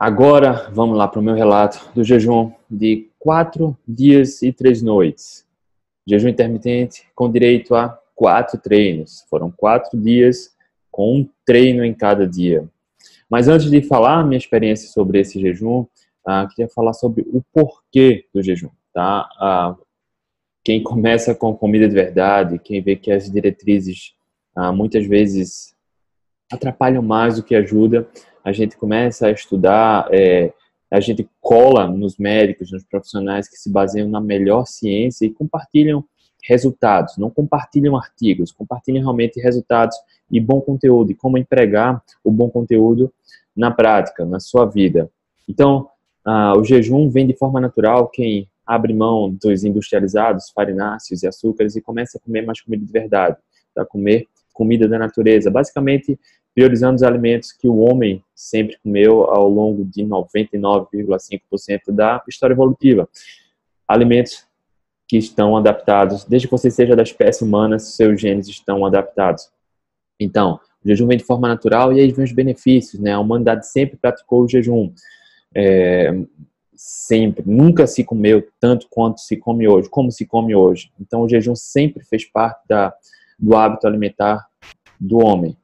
Agora, 0.00 0.70
vamos 0.72 0.96
lá 0.96 1.06
para 1.06 1.20
o 1.20 1.22
meu 1.22 1.34
relato 1.34 1.90
do 1.94 2.02
jejum 2.02 2.50
de 2.70 3.10
quatro 3.18 3.76
dias 3.86 4.40
e 4.40 4.50
três 4.50 4.80
noites. 4.80 5.46
Jejum 6.08 6.28
intermitente 6.28 7.06
com 7.14 7.30
direito 7.30 7.74
a 7.74 8.00
quatro 8.14 8.58
treinos. 8.58 9.26
Foram 9.28 9.50
quatro 9.50 10.00
dias 10.00 10.56
com 10.90 11.16
um 11.16 11.28
treino 11.44 11.84
em 11.84 11.92
cada 11.92 12.26
dia. 12.26 12.66
Mas 13.28 13.46
antes 13.46 13.70
de 13.70 13.82
falar 13.82 14.24
minha 14.24 14.38
experiência 14.38 14.88
sobre 14.88 15.20
esse 15.20 15.38
jejum, 15.38 15.80
uh, 16.26 16.48
queria 16.48 16.70
falar 16.70 16.94
sobre 16.94 17.20
o 17.30 17.42
porquê 17.52 18.24
do 18.32 18.42
jejum. 18.42 18.70
Tá? 18.94 19.28
Uh, 19.78 19.84
quem 20.64 20.82
começa 20.82 21.34
com 21.34 21.54
comida 21.54 21.86
de 21.86 21.94
verdade, 21.94 22.58
quem 22.58 22.80
vê 22.80 22.96
que 22.96 23.12
as 23.12 23.30
diretrizes 23.30 24.14
uh, 24.56 24.72
muitas 24.72 25.06
vezes 25.06 25.74
atrapalham 26.50 27.02
mais 27.02 27.36
do 27.36 27.42
que 27.42 27.54
ajuda, 27.54 28.08
a 28.44 28.52
gente 28.52 28.76
começa 28.76 29.26
a 29.26 29.30
estudar, 29.30 30.08
é, 30.12 30.52
a 30.90 31.00
gente 31.00 31.28
cola 31.40 31.86
nos 31.86 32.16
médicos, 32.16 32.72
nos 32.72 32.84
profissionais 32.84 33.48
que 33.48 33.56
se 33.56 33.70
baseiam 33.70 34.08
na 34.08 34.20
melhor 34.20 34.66
ciência 34.66 35.24
e 35.24 35.30
compartilham 35.30 36.04
resultados, 36.42 37.16
não 37.18 37.30
compartilham 37.30 37.96
artigos, 37.96 38.50
compartilham 38.50 39.02
realmente 39.02 39.40
resultados 39.40 39.96
e 40.30 40.40
bom 40.40 40.60
conteúdo, 40.60 41.12
e 41.12 41.14
como 41.14 41.36
empregar 41.36 42.02
o 42.24 42.30
bom 42.30 42.48
conteúdo 42.48 43.12
na 43.54 43.70
prática, 43.70 44.24
na 44.24 44.40
sua 44.40 44.64
vida. 44.64 45.10
Então, 45.48 45.88
uh, 46.26 46.58
o 46.58 46.64
jejum 46.64 47.10
vem 47.10 47.26
de 47.26 47.36
forma 47.36 47.60
natural, 47.60 48.08
quem 48.08 48.48
abre 48.66 48.94
mão 48.94 49.30
dos 49.30 49.64
industrializados, 49.64 50.50
farináceos 50.50 51.22
e 51.22 51.26
açúcares 51.26 51.76
e 51.76 51.82
começa 51.82 52.18
a 52.18 52.20
comer 52.20 52.42
mais 52.46 52.60
comida 52.60 52.84
de 52.84 52.92
verdade, 52.92 53.36
para 53.74 53.84
comer 53.84 54.26
comida 54.52 54.88
da 54.88 54.98
natureza, 54.98 55.50
basicamente 55.50 56.18
priorizando 56.54 56.96
os 56.96 57.02
alimentos 57.02 57.52
que 57.52 57.68
o 57.68 57.78
homem 57.78 58.24
sempre 58.34 58.76
comeu 58.82 59.24
ao 59.24 59.48
longo 59.48 59.84
de 59.84 60.02
99,5% 60.04 61.92
da 61.92 62.22
história 62.28 62.54
evolutiva. 62.54 63.08
Alimentos 63.86 64.44
que 65.08 65.16
estão 65.16 65.56
adaptados, 65.56 66.24
desde 66.24 66.46
que 66.46 66.52
você 66.52 66.70
seja 66.70 66.94
da 66.94 67.02
espécie 67.02 67.42
humana, 67.42 67.78
seus 67.78 68.20
genes 68.20 68.48
estão 68.48 68.86
adaptados. 68.86 69.50
Então, 70.18 70.60
o 70.84 70.88
jejum 70.88 71.06
vem 71.06 71.18
de 71.18 71.24
forma 71.24 71.48
natural 71.48 71.92
e 71.92 72.00
aí 72.00 72.12
vem 72.12 72.24
os 72.24 72.32
benefícios, 72.32 73.00
né? 73.00 73.12
A 73.12 73.20
humanidade 73.20 73.66
sempre 73.66 73.96
praticou 73.96 74.44
o 74.44 74.48
jejum. 74.48 74.92
É, 75.54 76.14
sempre, 76.74 77.42
nunca 77.46 77.86
se 77.86 78.04
comeu 78.04 78.46
tanto 78.58 78.86
quanto 78.88 79.20
se 79.20 79.36
come 79.36 79.66
hoje, 79.68 79.90
como 79.90 80.10
se 80.10 80.24
come 80.24 80.54
hoje. 80.54 80.90
Então, 81.00 81.22
o 81.22 81.28
jejum 81.28 81.54
sempre 81.54 82.04
fez 82.04 82.24
parte 82.24 82.62
da, 82.68 82.94
do 83.38 83.56
hábito 83.56 83.86
alimentar 83.86 84.46
do 84.98 85.18
homem. 85.18 85.56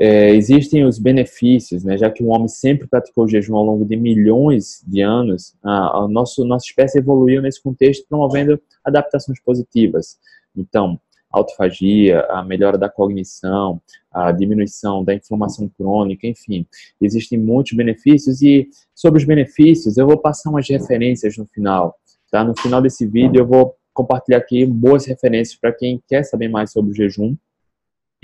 É, 0.00 0.30
existem 0.30 0.84
os 0.84 0.98
benefícios, 0.98 1.82
né? 1.82 1.98
Já 1.98 2.08
que 2.10 2.22
o 2.22 2.28
homem 2.28 2.46
sempre 2.46 2.86
praticou 2.86 3.24
o 3.24 3.28
jejum 3.28 3.56
ao 3.56 3.64
longo 3.64 3.84
de 3.84 3.96
milhões 3.96 4.84
de 4.86 5.00
anos, 5.00 5.56
a, 5.62 5.98
a 5.98 6.08
nosso, 6.08 6.44
nossa 6.44 6.66
espécie 6.66 6.98
evoluiu 6.98 7.42
nesse 7.42 7.60
contexto, 7.60 8.06
promovendo 8.08 8.60
adaptações 8.84 9.40
positivas. 9.40 10.16
Então, 10.56 11.00
autofagia, 11.30 12.22
a 12.30 12.44
melhora 12.44 12.78
da 12.78 12.88
cognição, 12.88 13.80
a 14.10 14.32
diminuição 14.32 15.04
da 15.04 15.14
inflamação 15.14 15.68
crônica, 15.68 16.26
enfim, 16.26 16.66
existem 17.00 17.38
muitos 17.38 17.72
benefícios 17.76 18.40
e 18.40 18.68
sobre 18.94 19.18
os 19.18 19.26
benefícios 19.26 19.96
eu 19.98 20.06
vou 20.06 20.16
passar 20.16 20.50
umas 20.50 20.68
referências 20.68 21.36
no 21.36 21.46
final, 21.46 21.94
tá? 22.30 22.42
No 22.42 22.58
final 22.58 22.80
desse 22.80 23.06
vídeo 23.06 23.40
eu 23.40 23.46
vou 23.46 23.74
compartilhar 23.92 24.38
aqui 24.38 24.64
boas 24.64 25.06
referências 25.06 25.58
para 25.58 25.72
quem 25.72 26.00
quer 26.08 26.22
saber 26.22 26.48
mais 26.48 26.72
sobre 26.72 26.92
o 26.92 26.94
jejum, 26.94 27.36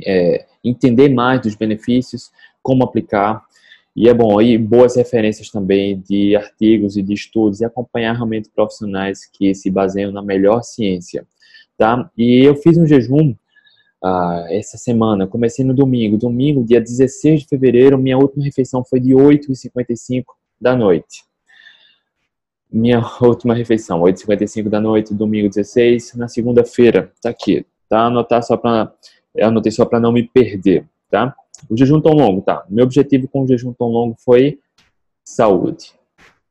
é, 0.05 0.47
entender 0.64 1.09
mais 1.09 1.41
dos 1.41 1.55
benefícios, 1.55 2.31
como 2.62 2.84
aplicar 2.84 3.45
e 3.97 4.09
é 4.09 4.14
bom 4.14 4.39
aí 4.39 4.59
boas 4.59 4.97
referências 4.97 5.51
também 5.51 6.01
de 6.01 6.34
artigos 6.34 6.97
e 6.97 7.03
de 7.03 7.14
estudos 7.14 7.61
e 7.61 7.64
acompanhar 7.64 8.14
realmente 8.14 8.51
profissionais 8.51 9.25
que 9.33 9.55
se 9.55 9.70
baseiam 9.70 10.11
na 10.11 10.23
melhor 10.23 10.62
ciência 10.62 11.25
tá? 11.77 12.11
E 12.17 12.45
eu 12.45 12.56
fiz 12.56 12.77
um 12.78 12.86
jejum 12.86 13.35
ah, 14.02 14.46
essa 14.51 14.77
semana, 14.77 15.27
comecei 15.27 15.64
no 15.64 15.74
domingo. 15.74 16.17
Domingo, 16.17 16.64
dia 16.64 16.80
16 16.80 17.41
de 17.41 17.48
fevereiro, 17.48 17.98
minha 17.98 18.18
última 18.18 18.45
refeição 18.45 18.85
foi 18.85 19.01
de 19.01 19.13
8h55 19.13 20.24
da 20.61 20.77
noite. 20.77 21.24
Minha 22.70 23.02
última 23.20 23.55
refeição, 23.55 24.01
8h55 24.01 24.68
da 24.68 24.80
noite, 24.80 25.14
domingo 25.14 25.48
16. 25.48 26.14
Na 26.14 26.29
segunda-feira, 26.29 27.13
tá 27.23 27.30
aqui, 27.30 27.64
tá? 27.89 28.07
Anotar 28.07 28.42
só 28.42 28.57
para 28.57 28.92
eu 29.34 29.48
anotei 29.48 29.72
só 29.72 29.84
para 29.84 30.00
não 30.00 30.12
me 30.12 30.22
perder, 30.22 30.86
tá? 31.11 31.34
O 31.68 31.77
jejum 31.77 32.00
tão 32.00 32.12
longo, 32.12 32.42
tá? 32.42 32.64
Meu 32.68 32.84
objetivo 32.84 33.28
com 33.28 33.42
o 33.42 33.46
jejum 33.46 33.72
tão 33.72 33.89
longo 33.89 34.17
foi 34.18 34.58
saúde. 35.24 35.92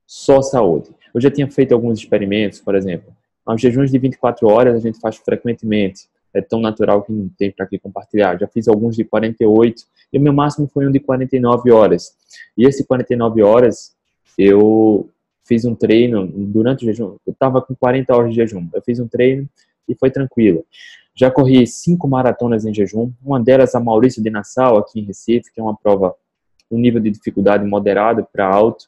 Só 0.05 0.41
saúde. 0.41 0.89
Eu 1.13 1.21
já 1.21 1.29
tinha 1.29 1.49
feito 1.49 1.73
alguns 1.73 1.99
experimentos, 1.99 2.59
por 2.59 2.75
exemplo, 2.75 3.13
os 3.45 3.61
jejuns 3.61 3.91
de 3.91 3.97
24 3.97 4.47
horas 4.47 4.75
a 4.75 4.79
gente 4.79 4.99
faz 4.99 5.17
frequentemente. 5.17 6.07
É 6.33 6.41
tão 6.41 6.59
natural 6.59 7.03
que 7.03 7.11
não 7.11 7.29
tem 7.29 7.51
para 7.51 7.67
que 7.67 7.77
compartilhar. 7.77 8.39
Já 8.39 8.47
fiz 8.47 8.67
alguns 8.67 8.95
de 8.95 9.03
48 9.03 9.83
e 10.11 10.17
o 10.17 10.21
meu 10.21 10.33
máximo 10.33 10.67
foi 10.67 10.87
um 10.87 10.91
de 10.91 10.99
49 10.99 11.71
horas. 11.71 12.15
E 12.57 12.65
esse 12.65 12.85
49 12.85 13.43
horas 13.43 13.93
eu 14.37 15.09
fiz 15.45 15.65
um 15.65 15.75
treino 15.75 16.25
durante 16.25 16.83
o 16.83 16.85
jejum. 16.85 17.17
Eu 17.25 17.33
estava 17.33 17.61
com 17.61 17.75
40 17.75 18.15
horas 18.15 18.29
de 18.31 18.37
jejum. 18.37 18.67
Eu 18.73 18.81
fiz 18.81 18.99
um 18.99 19.07
treino 19.07 19.47
e 19.87 19.93
foi 19.93 20.09
tranquilo. 20.09 20.65
Já 21.15 21.29
corri 21.29 21.65
cinco 21.67 22.07
maratonas 22.07 22.65
em 22.65 22.73
jejum. 22.73 23.11
Uma 23.23 23.39
delas 23.39 23.75
a 23.75 23.79
Maurício 23.79 24.21
de 24.21 24.29
Nassau, 24.29 24.77
aqui 24.77 24.99
em 24.99 25.03
Recife, 25.03 25.51
que 25.53 25.59
é 25.59 25.63
uma 25.63 25.75
prova 25.75 26.15
um 26.71 26.77
nível 26.77 26.99
de 26.99 27.11
dificuldade 27.11 27.65
moderado 27.65 28.27
para 28.31 28.47
alto. 28.47 28.85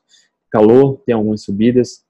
Calor, 0.50 0.97
tem 1.06 1.14
algumas 1.14 1.44
subidas. 1.44 2.03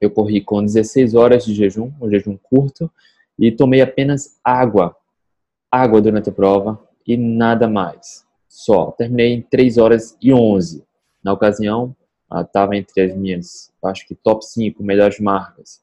Eu 0.00 0.10
corri 0.10 0.40
com 0.40 0.64
16 0.64 1.14
horas 1.14 1.44
de 1.44 1.54
jejum, 1.54 1.92
um 2.00 2.10
jejum 2.10 2.36
curto, 2.36 2.90
e 3.38 3.52
tomei 3.52 3.80
apenas 3.80 4.38
água, 4.42 4.96
água 5.70 6.00
durante 6.00 6.30
a 6.30 6.32
prova 6.32 6.80
e 7.06 7.16
nada 7.16 7.68
mais. 7.68 8.26
Só. 8.48 8.90
Terminei 8.92 9.32
em 9.32 9.42
3 9.42 9.78
horas 9.78 10.16
e 10.20 10.32
11. 10.32 10.84
Na 11.22 11.32
ocasião, 11.32 11.94
estava 12.40 12.76
entre 12.76 13.02
as 13.02 13.14
minhas, 13.14 13.72
acho 13.84 14.06
que 14.06 14.14
top 14.14 14.44
5 14.44 14.82
melhores 14.82 15.20
marcas. 15.20 15.80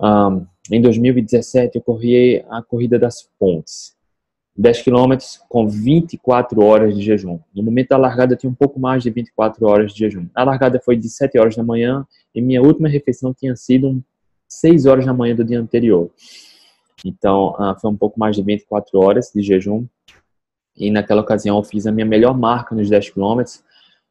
Um, 0.00 0.46
em 0.70 0.80
2017, 0.80 1.76
eu 1.76 1.82
corri 1.82 2.44
a 2.48 2.62
Corrida 2.62 2.98
das 2.98 3.28
Pontes. 3.38 3.96
10 4.56 4.82
quilômetros 4.82 5.40
com 5.48 5.68
24 5.68 6.60
horas 6.64 6.96
de 6.96 7.02
jejum. 7.02 7.38
No 7.54 7.62
momento 7.62 7.90
da 7.90 7.96
largada, 7.96 8.34
eu 8.34 8.36
tinha 8.36 8.50
um 8.50 8.54
pouco 8.54 8.80
mais 8.80 9.04
de 9.04 9.10
24 9.10 9.64
horas 9.66 9.92
de 9.92 10.00
jejum. 10.00 10.26
A 10.34 10.42
largada 10.42 10.80
foi 10.84 10.96
de 10.96 11.08
7 11.08 11.38
horas 11.38 11.54
da 11.54 11.62
manhã 11.62 12.04
e 12.34 12.42
minha 12.42 12.60
última 12.60 12.88
refeição 12.88 13.32
tinha 13.32 13.54
sido 13.54 14.02
6 14.48 14.86
horas 14.86 15.06
da 15.06 15.14
manhã 15.14 15.36
do 15.36 15.44
dia 15.44 15.60
anterior. 15.60 16.10
Então, 17.04 17.50
uh, 17.52 17.78
foi 17.80 17.88
um 17.88 17.96
pouco 17.96 18.18
mais 18.18 18.34
de 18.34 18.42
24 18.42 18.98
horas 18.98 19.30
de 19.32 19.42
jejum. 19.42 19.86
E 20.76 20.90
naquela 20.90 21.20
ocasião, 21.20 21.56
eu 21.56 21.62
fiz 21.62 21.86
a 21.86 21.92
minha 21.92 22.06
melhor 22.06 22.36
marca 22.36 22.74
nos 22.74 22.90
10 22.90 23.10
quilômetros. 23.10 23.62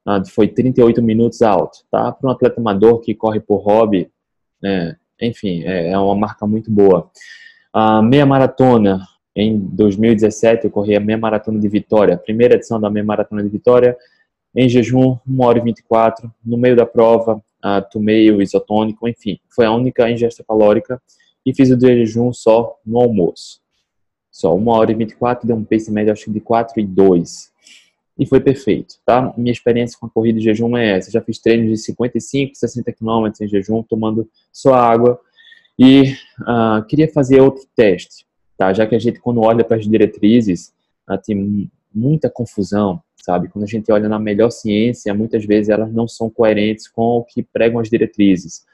Uh, 0.07 0.25
foi 0.29 0.47
38 0.47 1.03
minutos 1.03 1.41
alto. 1.41 1.79
Tá? 1.91 2.09
Para 2.13 2.29
um 2.29 2.31
atleta 2.31 2.61
amador 2.61 3.01
que 3.01 3.13
corre 3.13 3.41
por 3.41 3.57
hobby, 3.57 4.09
é, 4.63 4.95
enfim, 5.21 5.63
é, 5.63 5.91
é, 5.91 5.97
uma 5.97 6.15
marca 6.15 6.45
muito 6.45 6.71
boa. 6.71 7.09
Uh, 7.75 8.01
meia 8.01 8.25
maratona, 8.25 9.01
em 9.35 9.57
2017, 9.57 10.65
eu 10.65 10.71
corri 10.71 10.95
a 10.95 10.99
meia 10.99 11.17
maratona 11.17 11.59
de 11.59 11.67
Vitória, 11.67 12.15
a 12.15 12.17
primeira 12.17 12.55
edição 12.55 12.79
da 12.79 12.89
meia 12.89 13.05
maratona 13.05 13.43
de 13.43 13.49
Vitória, 13.49 13.95
em 14.55 14.67
jejum, 14.67 15.17
1 15.27 15.43
hora 15.43 15.59
e 15.59 15.61
24. 15.61 16.31
No 16.43 16.57
meio 16.57 16.75
da 16.75 16.85
prova, 16.85 17.35
uh, 17.35 17.89
tomei 17.91 18.31
o 18.31 18.41
isotônico, 18.41 19.07
enfim, 19.07 19.39
foi 19.49 19.65
a 19.65 19.71
única 19.71 20.09
ingesta 20.09 20.43
calórica 20.43 21.01
e 21.45 21.53
fiz 21.53 21.69
o 21.69 21.79
jejum 21.79 22.33
só 22.33 22.75
no 22.85 22.99
almoço. 22.99 23.59
Só 24.31 24.55
1 24.55 24.67
hora 24.67 24.91
e 24.91 24.95
24, 24.95 25.47
deu 25.47 25.55
um 25.55 25.63
pace 25.63 25.91
médio 25.91 26.11
acho 26.11 26.31
de 26.31 26.39
4 26.39 26.79
e 26.79 26.85
2. 26.85 27.51
E 28.17 28.25
foi 28.25 28.39
perfeito, 28.39 28.95
tá? 29.05 29.33
Minha 29.37 29.51
experiência 29.51 29.97
com 29.99 30.07
a 30.07 30.09
corrida 30.09 30.39
de 30.39 30.45
jejum 30.45 30.75
é 30.75 30.97
essa. 30.97 31.11
Já 31.11 31.21
fiz 31.21 31.39
treinos 31.39 31.69
de 31.69 31.77
55, 31.77 32.55
60 32.55 32.91
quilômetros 32.93 33.41
em 33.41 33.47
jejum, 33.47 33.83
tomando 33.83 34.27
só 34.51 34.73
água. 34.73 35.19
E 35.77 36.13
uh, 36.41 36.83
queria 36.87 37.07
fazer 37.07 37.39
outro 37.39 37.63
teste 37.75 38.27
tá? 38.57 38.73
Já 38.73 38.85
que 38.87 38.95
a 38.95 38.99
gente, 38.99 39.19
quando 39.19 39.41
olha 39.41 39.63
para 39.63 39.77
as 39.77 39.87
diretrizes, 39.87 40.73
ah, 41.05 41.17
tem 41.17 41.69
muita 41.93 42.29
confusão, 42.29 43.01
sabe? 43.15 43.47
Quando 43.47 43.63
a 43.63 43.67
gente 43.67 43.91
olha 43.91 44.09
na 44.09 44.19
melhor 44.19 44.49
ciência, 44.49 45.13
muitas 45.13 45.45
vezes 45.45 45.69
elas 45.69 45.93
não 45.93 46.07
são 46.07 46.29
coerentes 46.29 46.87
com 46.87 47.19
o 47.19 47.23
que 47.23 47.43
pregam 47.43 47.79
as 47.79 47.89
diretrizes. 47.89 48.65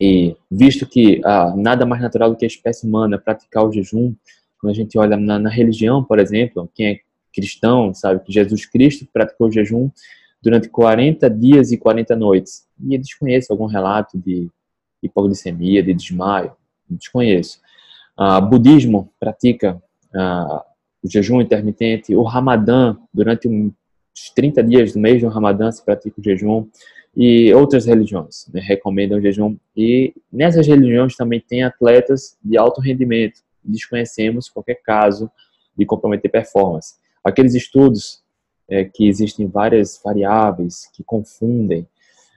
E 0.00 0.34
visto 0.50 0.86
que 0.86 1.20
ah, 1.24 1.54
nada 1.56 1.84
mais 1.84 2.00
natural 2.00 2.30
do 2.30 2.36
que 2.36 2.44
a 2.44 2.48
espécie 2.48 2.86
humana 2.86 3.18
praticar 3.18 3.64
o 3.64 3.72
jejum, 3.72 4.14
quando 4.58 4.72
a 4.72 4.74
gente 4.74 4.98
olha 4.98 5.16
na, 5.16 5.38
na 5.38 5.50
religião, 5.50 6.02
por 6.02 6.18
exemplo, 6.18 6.68
quem 6.74 6.86
é 6.86 7.00
cristão 7.32 7.92
sabe 7.94 8.22
que 8.24 8.32
Jesus 8.32 8.66
Cristo 8.66 9.06
praticou 9.12 9.50
jejum 9.50 9.90
durante 10.42 10.68
40 10.68 11.30
dias 11.30 11.72
e 11.72 11.78
40 11.78 12.16
noites. 12.16 12.66
E 12.80 12.94
eu 12.94 13.00
desconheço 13.00 13.52
algum 13.52 13.66
relato 13.66 14.18
de 14.18 14.50
hipoglicemia, 15.02 15.82
de 15.82 15.94
desmaio, 15.94 16.52
desconheço. 16.88 17.60
Uh, 18.18 18.40
budismo 18.46 19.12
pratica 19.18 19.82
uh, 20.14 20.60
o 21.02 21.10
jejum 21.10 21.40
intermitente, 21.40 22.14
o 22.14 22.22
Ramadã, 22.22 22.96
durante 23.12 23.48
um 23.48 23.72
os 24.14 24.30
30 24.30 24.62
dias 24.62 24.92
do 24.92 25.00
mês 25.00 25.22
do 25.22 25.28
Ramadã 25.28 25.70
se 25.72 25.84
pratica 25.84 26.20
o 26.20 26.22
jejum 26.22 26.68
e 27.16 27.52
outras 27.54 27.86
religiões 27.86 28.46
né, 28.52 28.60
recomendam 28.60 29.18
o 29.18 29.22
jejum. 29.22 29.56
E 29.76 30.14
nessas 30.30 30.66
religiões 30.66 31.16
também 31.16 31.40
tem 31.40 31.62
atletas 31.62 32.36
de 32.42 32.58
alto 32.58 32.80
rendimento. 32.80 33.40
Desconhecemos 33.64 34.48
qualquer 34.48 34.80
caso 34.82 35.30
de 35.76 35.86
comprometer 35.86 36.30
performance. 36.30 36.94
Aqueles 37.24 37.54
estudos 37.54 38.22
é, 38.68 38.84
que 38.84 39.06
existem 39.06 39.46
várias 39.46 40.00
variáveis 40.02 40.88
que 40.92 41.04
confundem, 41.04 41.86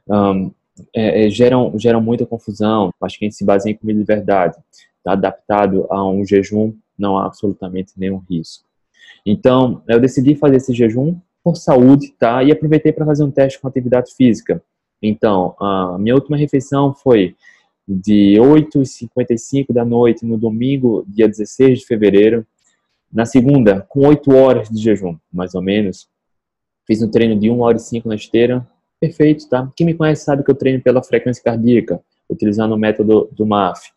um, 0.07 0.51
é, 0.93 1.25
é, 1.25 1.29
geram, 1.29 1.73
geram 1.77 2.01
muita 2.01 2.25
confusão. 2.25 2.91
Acho 3.01 3.17
que 3.17 3.25
a 3.25 3.27
gente 3.27 3.37
se 3.37 3.45
baseia 3.45 3.73
em 3.73 3.77
comida 3.77 3.99
de 3.99 4.05
verdade. 4.05 4.57
Está 4.97 5.13
adaptado 5.13 5.87
a 5.89 6.05
um 6.05 6.25
jejum, 6.25 6.73
não 6.97 7.17
há 7.17 7.25
absolutamente 7.25 7.93
nenhum 7.97 8.17
risco. 8.17 8.65
Então, 9.25 9.81
eu 9.87 9.99
decidi 9.99 10.35
fazer 10.35 10.57
esse 10.57 10.73
jejum 10.73 11.17
por 11.43 11.55
saúde, 11.55 12.13
tá? 12.19 12.43
E 12.43 12.51
aproveitei 12.51 12.91
para 12.91 13.05
fazer 13.05 13.23
um 13.23 13.31
teste 13.31 13.59
com 13.59 13.67
atividade 13.67 14.13
física. 14.15 14.61
Então, 15.01 15.55
a 15.59 15.97
minha 15.99 16.15
última 16.15 16.37
refeição 16.37 16.93
foi 16.93 17.35
de 17.87 18.35
8h55 18.39 19.71
da 19.71 19.85
noite 19.85 20.25
no 20.25 20.37
domingo, 20.37 21.05
dia 21.07 21.27
16 21.27 21.79
de 21.79 21.85
fevereiro. 21.85 22.45
Na 23.15 23.25
segunda, 23.25 23.79
com 23.87 24.05
8 24.05 24.35
horas 24.35 24.69
de 24.69 24.77
jejum, 24.77 25.15
mais 25.31 25.55
ou 25.55 25.61
menos. 25.61 26.09
Fiz 26.85 27.01
um 27.01 27.09
treino 27.09 27.39
de 27.39 27.49
1 27.49 27.61
hora 27.61 27.77
e 27.77 27.79
5 27.79 28.09
na 28.09 28.15
esteira. 28.15 28.67
Perfeito, 28.99 29.47
tá? 29.47 29.71
Quem 29.73 29.87
me 29.87 29.93
conhece 29.93 30.25
sabe 30.25 30.43
que 30.43 30.51
eu 30.51 30.55
treino 30.55 30.83
pela 30.83 31.01
frequência 31.01 31.41
cardíaca, 31.41 32.01
utilizando 32.29 32.73
o 32.73 32.77
método 32.77 33.29
do 33.31 33.45
MAF. 33.45 33.89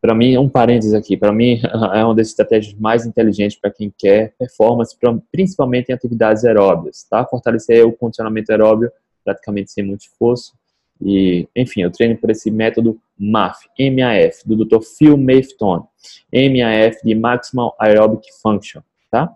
Para 0.00 0.14
mim, 0.14 0.38
um 0.38 0.48
parênteses 0.48 0.94
aqui, 0.94 1.16
para 1.16 1.32
mim 1.32 1.60
é 1.94 2.04
uma 2.04 2.14
das 2.14 2.28
estratégias 2.28 2.78
mais 2.78 3.04
inteligentes 3.04 3.58
para 3.58 3.72
quem 3.72 3.92
quer 3.98 4.36
performance, 4.38 4.96
principalmente 5.32 5.88
em 5.88 5.92
atividades 5.92 6.44
aeróbias, 6.44 7.04
tá? 7.10 7.26
Fortalecer 7.26 7.84
o 7.84 7.90
condicionamento 7.90 8.52
aeróbio 8.52 8.88
praticamente 9.24 9.72
sem 9.72 9.82
muito 9.82 10.02
esforço. 10.02 10.52
E, 11.00 11.48
enfim, 11.54 11.82
eu 11.82 11.90
treino 11.90 12.16
por 12.16 12.30
esse 12.30 12.50
método 12.50 12.98
MAF, 13.18 13.66
MAF, 13.78 14.46
do 14.46 14.64
Dr. 14.64 14.82
Phil 14.82 15.16
Maffetone. 15.16 15.84
MAF 16.32 16.96
de 17.04 17.14
Maximal 17.14 17.76
Aerobic 17.78 18.26
Function, 18.42 18.80
tá? 19.10 19.32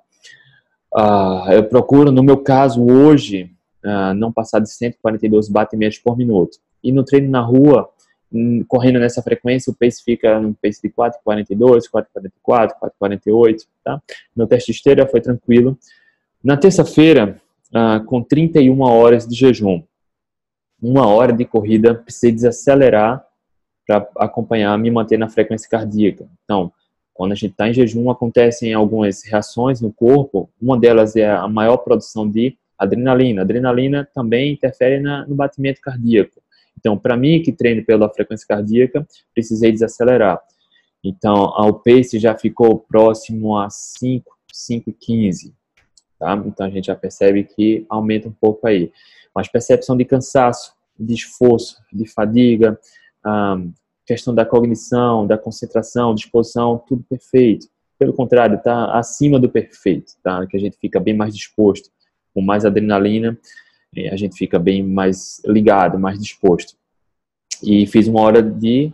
Uh, 0.95 1.53
eu 1.53 1.65
procuro, 1.65 2.11
no 2.11 2.23
meu 2.23 2.39
caso, 2.39 2.85
hoje, 2.85 3.51
uh, 3.85 4.15
não 4.15 4.33
passar 4.33 4.61
de 4.61 4.71
142 4.71 5.49
batimentos 5.49 5.99
por 5.99 6.17
minuto. 6.17 6.59
E 6.83 6.91
no 6.93 7.05
treino 7.05 7.29
na 7.29 7.41
rua, 7.41 7.91
correndo 8.67 8.99
nessa 8.99 9.23
frequência, 9.23 9.71
o 9.71 9.75
pace 9.75 10.03
fica 10.03 10.39
no 10.41 10.55
pace 10.55 10.81
de 10.83 10.91
4,42, 10.91 11.83
4,44, 11.93 12.73
4,48, 13.01 13.67
tá? 13.85 14.03
Meu 14.37 14.47
teste 14.47 14.71
esteira 14.71 15.07
foi 15.07 15.21
tranquilo. 15.21 15.79
Na 16.43 16.57
terça-feira, 16.57 17.41
ah, 17.75 18.01
com 18.07 18.23
31 18.23 18.81
horas 18.81 19.27
de 19.27 19.35
jejum, 19.35 19.83
uma 20.81 21.07
hora 21.07 21.33
de 21.33 21.45
corrida, 21.45 21.95
precisei 21.95 22.33
desacelerar 22.33 23.25
para 23.87 24.09
acompanhar, 24.17 24.79
me 24.79 24.91
manter 24.91 25.19
na 25.19 25.29
frequência 25.29 25.69
cardíaca. 25.69 26.29
Então, 26.45 26.73
quando 27.15 27.33
a 27.33 27.35
gente 27.35 27.51
está 27.53 27.69
em 27.69 27.75
jejum, 27.75 28.11
acontecem 28.11 28.73
algumas 28.73 29.25
reações 29.25 29.81
no 29.81 29.93
corpo. 29.93 30.49
Uma 30.61 30.79
delas 30.79 31.17
é 31.17 31.29
a 31.29 31.49
maior 31.49 31.79
produção 31.79 32.31
de 32.31 32.57
adrenalina. 32.79 33.43
Adrenalina 33.43 34.09
também 34.15 34.53
interfere 34.53 35.01
na, 35.01 35.27
no 35.27 35.35
batimento 35.35 35.81
cardíaco. 35.81 36.41
Então, 36.79 36.97
para 36.97 37.17
mim, 37.17 37.43
que 37.43 37.51
treino 37.51 37.85
pela 37.85 38.09
frequência 38.09 38.47
cardíaca, 38.47 39.05
precisei 39.35 39.73
desacelerar. 39.73 40.41
Então, 41.03 41.35
o 41.35 41.73
pace 41.73 42.19
já 42.19 42.37
ficou 42.37 42.79
próximo 42.79 43.57
a 43.57 43.69
5, 43.69 44.31
5,15. 44.55 45.53
Tá? 46.19 46.35
Então, 46.45 46.67
a 46.67 46.71
gente 46.71 46.87
já 46.87 46.97
percebe 46.97 47.45
que 47.45 47.87
aumenta 47.89 48.29
um 48.29 48.33
pouco 48.33 48.67
aí. 48.67 48.93
Mas 49.35 49.49
percepção 49.49 49.97
de 49.97 50.05
cansaço, 50.05 50.75
de 50.99 51.15
esforço, 51.15 51.77
de 51.93 52.07
fadiga, 52.07 52.79
questão 54.07 54.35
da 54.35 54.45
cognição, 54.45 55.27
da 55.27 55.39
concentração, 55.39 56.15
disposição, 56.15 56.83
tudo 56.87 57.05
perfeito. 57.09 57.69
Pelo 57.99 58.13
contrário, 58.13 58.57
está 58.57 58.99
acima 58.99 59.39
do 59.39 59.49
perfeito, 59.49 60.13
tá? 60.23 60.47
Que 60.47 60.57
a 60.57 60.61
gente 60.61 60.77
fica 60.79 60.99
bem 60.99 61.15
mais 61.15 61.35
disposto, 61.35 61.91
com 62.35 62.41
mais 62.41 62.65
adrenalina 62.65 63.39
a 64.11 64.17
gente 64.17 64.37
fica 64.37 64.59
bem 64.59 64.83
mais 64.83 65.41
ligado, 65.47 65.99
mais 65.99 66.19
disposto. 66.19 66.77
E 67.63 67.87
fiz 67.87 68.07
uma 68.07 68.21
hora 68.21 68.43
de 68.43 68.93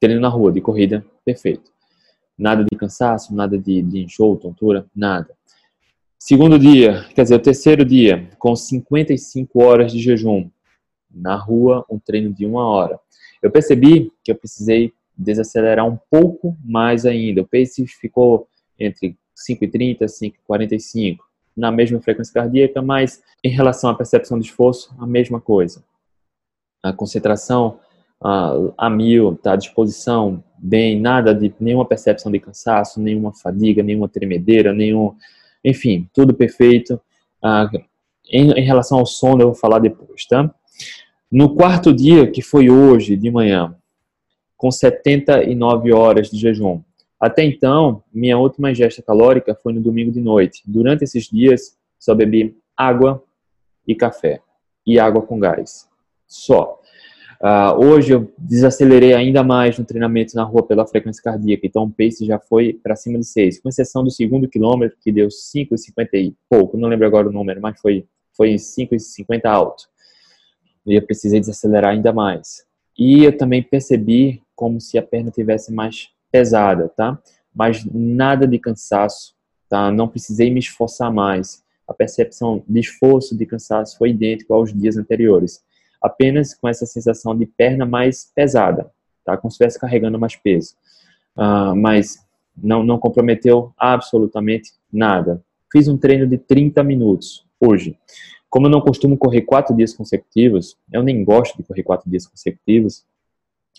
treino 0.00 0.20
na 0.20 0.28
rua, 0.28 0.52
de 0.52 0.60
corrida, 0.60 1.04
perfeito. 1.24 1.70
Nada 2.36 2.64
de 2.64 2.76
cansaço, 2.76 3.34
nada 3.34 3.56
de, 3.58 3.82
de 3.82 4.00
enjoo, 4.00 4.36
tontura, 4.36 4.86
nada. 4.94 5.34
Segundo 6.18 6.58
dia, 6.58 7.04
quer 7.14 7.22
dizer, 7.22 7.36
o 7.36 7.40
terceiro 7.40 7.84
dia, 7.84 8.28
com 8.38 8.56
55 8.56 9.62
horas 9.62 9.92
de 9.92 10.00
jejum. 10.00 10.50
Na 11.10 11.36
rua, 11.36 11.86
um 11.88 11.98
treino 11.98 12.34
de 12.34 12.44
uma 12.44 12.66
hora. 12.66 12.98
Eu 13.40 13.50
percebi 13.50 14.12
que 14.24 14.32
eu 14.32 14.34
precisei 14.34 14.92
desacelerar 15.16 15.86
um 15.86 15.96
pouco 16.10 16.56
mais 16.64 17.06
ainda. 17.06 17.42
O 17.42 17.46
pace 17.46 17.86
ficou 17.86 18.48
entre 18.78 19.16
5,30 19.36 20.02
e 20.02 20.32
5,45 20.48 21.18
na 21.56 21.70
mesma 21.70 22.00
frequência 22.00 22.34
cardíaca, 22.34 22.82
mas 22.82 23.22
em 23.42 23.48
relação 23.48 23.90
à 23.90 23.94
percepção 23.94 24.38
de 24.38 24.46
esforço, 24.46 24.94
a 24.98 25.06
mesma 25.06 25.40
coisa. 25.40 25.84
A 26.82 26.92
concentração 26.92 27.78
a, 28.20 28.52
a 28.76 28.90
mil, 28.90 29.36
tá? 29.36 29.52
à 29.52 29.56
disposição, 29.56 30.42
bem, 30.58 31.00
nada 31.00 31.34
de 31.34 31.52
nenhuma 31.60 31.84
percepção 31.84 32.30
de 32.30 32.40
cansaço, 32.40 33.00
nenhuma 33.00 33.32
fadiga, 33.32 33.82
nenhuma 33.82 34.08
tremedeira, 34.08 34.72
nenhum, 34.72 35.14
enfim, 35.64 36.08
tudo 36.12 36.34
perfeito. 36.34 37.00
Ah, 37.42 37.70
em, 38.30 38.50
em 38.52 38.64
relação 38.64 38.98
ao 38.98 39.06
sono, 39.06 39.42
eu 39.42 39.46
vou 39.48 39.54
falar 39.54 39.78
depois, 39.78 40.26
tá? 40.26 40.52
No 41.30 41.54
quarto 41.54 41.92
dia, 41.92 42.30
que 42.30 42.42
foi 42.42 42.70
hoje 42.70 43.16
de 43.16 43.30
manhã, 43.30 43.74
com 44.56 44.70
79 44.70 45.92
horas 45.92 46.30
de 46.30 46.38
jejum, 46.38 46.82
até 47.20 47.44
então, 47.44 48.02
minha 48.12 48.38
última 48.38 48.70
ingesta 48.70 49.02
calórica 49.02 49.54
foi 49.54 49.72
no 49.72 49.80
domingo 49.80 50.12
de 50.12 50.20
noite. 50.20 50.62
Durante 50.64 51.02
esses 51.02 51.28
dias, 51.28 51.76
só 51.98 52.14
bebi 52.14 52.56
água 52.76 53.22
e 53.86 53.94
café. 53.94 54.40
E 54.86 55.00
água 55.00 55.22
com 55.22 55.38
gás. 55.40 55.88
Só. 56.26 56.80
Uh, 57.40 57.86
hoje 57.86 58.12
eu 58.12 58.32
desacelerei 58.36 59.14
ainda 59.14 59.44
mais 59.44 59.78
no 59.78 59.84
treinamento 59.84 60.34
na 60.34 60.42
rua 60.42 60.66
pela 60.66 60.84
frequência 60.84 61.22
cardíaca, 61.22 61.64
então 61.66 61.84
o 61.84 61.90
pace 61.90 62.26
já 62.26 62.36
foi 62.38 62.72
para 62.72 62.96
cima 62.96 63.16
de 63.16 63.26
6, 63.26 63.60
com 63.60 63.68
exceção 63.68 64.02
do 64.02 64.10
segundo 64.10 64.48
quilômetro, 64.48 64.98
que 65.00 65.12
deu 65.12 65.28
5,50 65.28 66.08
e 66.14 66.34
pouco, 66.50 66.76
não 66.76 66.88
lembro 66.88 67.06
agora 67.06 67.28
o 67.28 67.32
número, 67.32 67.60
mas 67.60 67.80
foi, 67.80 68.04
foi 68.36 68.54
5,50 68.54 69.44
alto. 69.44 69.84
E 70.84 70.96
eu 70.96 71.02
precisei 71.02 71.38
desacelerar 71.38 71.92
ainda 71.92 72.12
mais. 72.12 72.64
E 72.98 73.22
eu 73.22 73.36
também 73.36 73.62
percebi 73.62 74.42
como 74.56 74.80
se 74.80 74.98
a 74.98 75.02
perna 75.02 75.30
tivesse 75.30 75.72
mais 75.72 76.08
pesada, 76.32 76.88
tá? 76.88 77.16
Mas 77.54 77.84
nada 77.84 78.48
de 78.48 78.58
cansaço, 78.58 79.34
tá? 79.68 79.92
Não 79.92 80.08
precisei 80.08 80.50
me 80.50 80.58
esforçar 80.58 81.12
mais. 81.12 81.62
A 81.86 81.94
percepção 81.94 82.64
de 82.66 82.80
esforço, 82.80 83.36
de 83.36 83.46
cansaço 83.46 83.96
foi 83.96 84.10
idêntico 84.10 84.52
aos 84.52 84.72
dias 84.72 84.96
anteriores. 84.96 85.62
Apenas 86.00 86.54
com 86.54 86.68
essa 86.68 86.86
sensação 86.86 87.36
de 87.36 87.46
perna 87.46 87.84
mais 87.84 88.30
pesada, 88.34 88.90
tá? 89.24 89.36
Como 89.36 89.50
se 89.50 89.56
estivesse 89.56 89.78
carregando 89.78 90.18
mais 90.18 90.36
peso. 90.36 90.74
Uh, 91.36 91.74
mas 91.76 92.18
não, 92.56 92.82
não 92.82 92.98
comprometeu 92.98 93.72
absolutamente 93.76 94.72
nada. 94.92 95.42
Fiz 95.70 95.88
um 95.88 95.96
treino 95.96 96.26
de 96.26 96.38
30 96.38 96.82
minutos 96.82 97.44
hoje. 97.60 97.96
Como 98.48 98.66
eu 98.66 98.70
não 98.70 98.80
costumo 98.80 99.16
correr 99.16 99.42
quatro 99.42 99.76
dias 99.76 99.94
consecutivos, 99.94 100.76
eu 100.92 101.02
nem 101.02 101.22
gosto 101.22 101.56
de 101.56 101.62
correr 101.62 101.82
quatro 101.82 102.08
dias 102.10 102.26
consecutivos, 102.26 103.04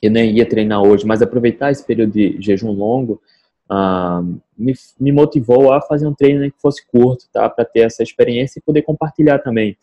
eu 0.01 0.11
nem 0.11 0.31
ia 0.37 0.47
treinar 0.47 0.81
hoje, 0.81 1.05
mas 1.05 1.21
aproveitar 1.21 1.71
esse 1.71 1.83
período 1.83 2.13
de 2.13 2.37
jejum 2.39 2.71
longo 2.71 3.21
ah, 3.69 4.23
me, 4.57 4.73
me, 4.99 5.11
motivou 5.11 5.71
a 5.71 5.79
fazer 5.79 6.07
um 6.07 6.13
treino 6.13 6.51
que 6.51 6.59
fosse 6.59 6.85
curto, 6.87 7.25
tá? 7.31 7.47
Para 7.47 7.63
ter 7.65 7.81
essa 7.81 8.01
experiência 8.01 8.59
e 8.59 8.63
poder 8.63 8.81
compartilhar 8.81 9.39
também. 9.39 9.77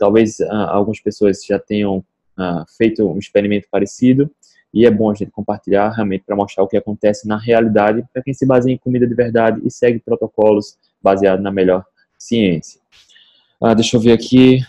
Talvez 0.00 0.40
ah, 0.40 0.70
algumas 0.70 0.98
pessoas 0.98 1.44
já 1.44 1.58
tenham 1.58 2.02
ah, 2.34 2.64
feito 2.78 3.06
um 3.06 3.18
experimento 3.18 3.68
parecido 3.70 4.30
e 4.72 4.86
é 4.86 4.90
bom 4.90 5.10
a 5.10 5.14
gente 5.14 5.30
compartilhar 5.30 5.90
realmente 5.90 6.24
para 6.24 6.34
mostrar 6.34 6.64
o 6.64 6.66
que 6.66 6.76
acontece 6.78 7.28
na 7.28 7.36
realidade 7.36 8.02
para 8.10 8.22
quem 8.22 8.32
se 8.32 8.46
baseia 8.46 8.72
em 8.72 8.78
comida 8.78 9.06
de 9.06 9.14
verdade 9.14 9.60
e 9.62 9.70
segue 9.70 9.98
protocolos 9.98 10.78
baseados 11.02 11.44
na 11.44 11.50
melhor 11.50 11.84
ciência. 12.18 12.80
deixa 13.76 13.98
eu 13.98 14.00
ver 14.00 14.12
aqui. 14.12 14.60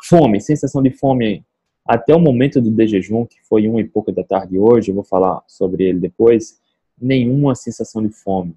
fome, 0.00 0.40
sensação 0.40 0.80
de 0.80 0.90
fome 0.90 1.44
até 1.84 2.14
o 2.14 2.20
momento 2.20 2.60
do 2.60 2.70
de 2.70 2.86
jejum, 2.86 3.26
que 3.26 3.40
foi 3.48 3.66
uma 3.66 3.80
e 3.80 3.84
pouca 3.84 4.12
da 4.12 4.22
tarde 4.22 4.56
hoje, 4.56 4.92
eu 4.92 4.94
vou 4.94 5.02
falar 5.02 5.42
sobre 5.48 5.82
ele 5.82 5.98
depois, 5.98 6.60
nenhuma 6.96 7.56
sensação 7.56 8.00
de 8.00 8.10
fome, 8.10 8.54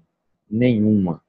nenhuma. 0.48 1.20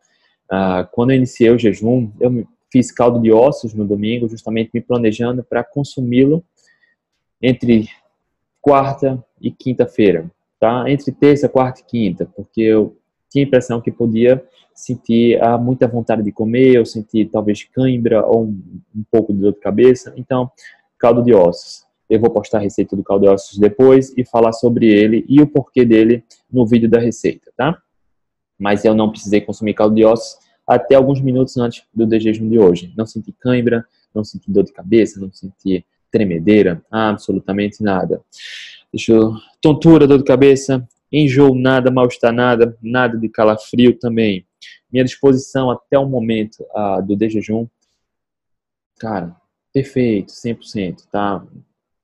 Ah, 0.47 0.87
quando 0.91 1.11
eu 1.11 1.17
iniciei 1.17 1.49
o 1.49 1.57
jejum, 1.57 2.11
eu 2.19 2.45
fiz 2.75 2.91
caldo 2.91 3.22
de 3.22 3.32
ossos 3.32 3.74
no 3.74 3.88
domingo, 3.88 4.27
justamente 4.27 4.70
me 4.74 4.82
planejando 4.82 5.41
para 5.41 5.63
consumi-lo 5.63 6.44
entre 7.41 7.88
quarta 8.62 9.24
e 9.39 9.50
quinta-feira, 9.50 10.29
tá? 10.60 10.84
Entre 10.89 11.10
terça, 11.13 11.48
quarta 11.48 11.79
e 11.79 11.86
quinta, 11.86 12.29
porque 12.36 12.60
eu 12.60 12.98
tinha 13.29 13.46
a 13.46 13.48
impressão 13.48 13.79
que 13.79 13.89
podia 13.89 14.44
sentir 14.74 15.41
ah, 15.41 15.58
muita 15.58 15.88
vontade 15.88 16.22
de 16.22 16.34
comer, 16.34 16.77
ou 16.77 16.86
sentir 16.86 17.29
talvez 17.29 17.63
cãibra 17.63 18.25
ou 18.25 18.44
um, 18.44 18.82
um 18.94 19.03
pouco 19.10 19.32
de 19.32 19.39
dor 19.39 19.53
de 19.53 19.60
cabeça. 19.62 20.13
Então, 20.17 20.51
caldo 21.00 21.24
de 21.24 21.34
ossos. 21.34 21.86
Eu 22.10 22.20
vou 22.20 22.29
postar 22.29 22.58
a 22.58 22.62
receita 22.62 22.94
do 22.94 23.03
caldo 23.05 23.22
de 23.22 23.29
ossos 23.29 23.58
depois 23.58 24.13
e 24.17 24.25
falar 24.25 24.51
sobre 24.51 24.88
ele 24.88 25.24
e 25.29 25.41
o 25.41 25.48
porquê 25.48 25.86
dele 25.86 26.25
no 26.51 26.67
vídeo 26.67 26.89
da 26.89 27.00
receita, 27.00 27.53
tá? 27.55 27.82
Mas 28.60 28.84
eu 28.84 28.94
não 28.94 29.10
precisei 29.10 29.39
consumir 29.39 29.75
caldo 29.75 29.96
de 29.96 30.03
ossos 30.03 30.44
até 30.67 30.95
alguns 30.95 31.22
minutos 31.22 31.57
antes 31.57 31.84
do 31.93 32.05
de 32.05 32.19
jejum 32.19 32.50
de 32.50 32.57
hoje. 32.57 32.93
Não 32.98 33.05
senti 33.05 33.31
cãibra, 33.31 33.86
não 34.13 34.24
senti 34.24 34.51
dor 34.51 34.63
de 34.63 34.74
cabeça, 34.74 35.19
não 35.19 35.31
senti 35.31 35.86
tremedeira, 36.12 36.84
absolutamente 36.89 37.84
nada. 37.84 38.22
Deixa 38.91 39.12
eu... 39.12 39.34
Tontura, 39.62 40.07
dor 40.07 40.19
de 40.19 40.24
cabeça, 40.24 40.88
enjoo 41.12 41.55
nada, 41.55 41.91
mal-estar 41.91 42.31
nada, 42.31 42.77
nada 42.81 43.17
de 43.17 43.27
calafrio 43.29 43.98
também. 43.98 44.45
Minha 44.91 45.03
disposição 45.03 45.69
até 45.69 46.00
o 46.00 46.05
momento 46.05 46.65
uh, 46.75 47.05
do 47.05 47.15
de 47.15 47.29
jejum, 47.29 47.67
cara, 48.98 49.36
perfeito, 49.74 50.31
100%, 50.31 51.07
tá? 51.12 51.45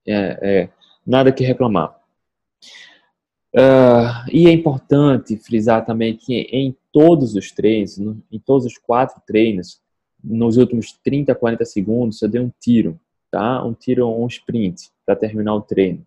É, 0.06 0.40
é, 0.42 0.70
nada 1.06 1.32
que 1.32 1.44
reclamar. 1.44 1.98
Uh, 3.54 4.28
e 4.32 4.48
é 4.48 4.52
importante 4.52 5.38
frisar 5.38 5.86
também 5.86 6.16
que 6.16 6.34
em 6.52 6.76
todos 6.92 7.36
os 7.36 7.52
treinos, 7.52 7.98
em 7.98 8.40
todos 8.40 8.66
os 8.66 8.78
quatro 8.78 9.22
treinos, 9.26 9.80
nos 10.24 10.58
últimos 10.58 10.92
30, 11.04 11.34
40 11.34 11.66
segundos, 11.66 12.22
eu 12.22 12.30
dei 12.30 12.42
um 12.42 12.52
tiro, 12.60 13.00
tá? 13.32 13.64
Um 13.66 13.74
tiro, 13.74 14.08
um 14.08 14.28
sprint 14.28 14.90
para 15.06 15.16
terminar 15.16 15.56
o 15.56 15.62
treino. 15.62 16.06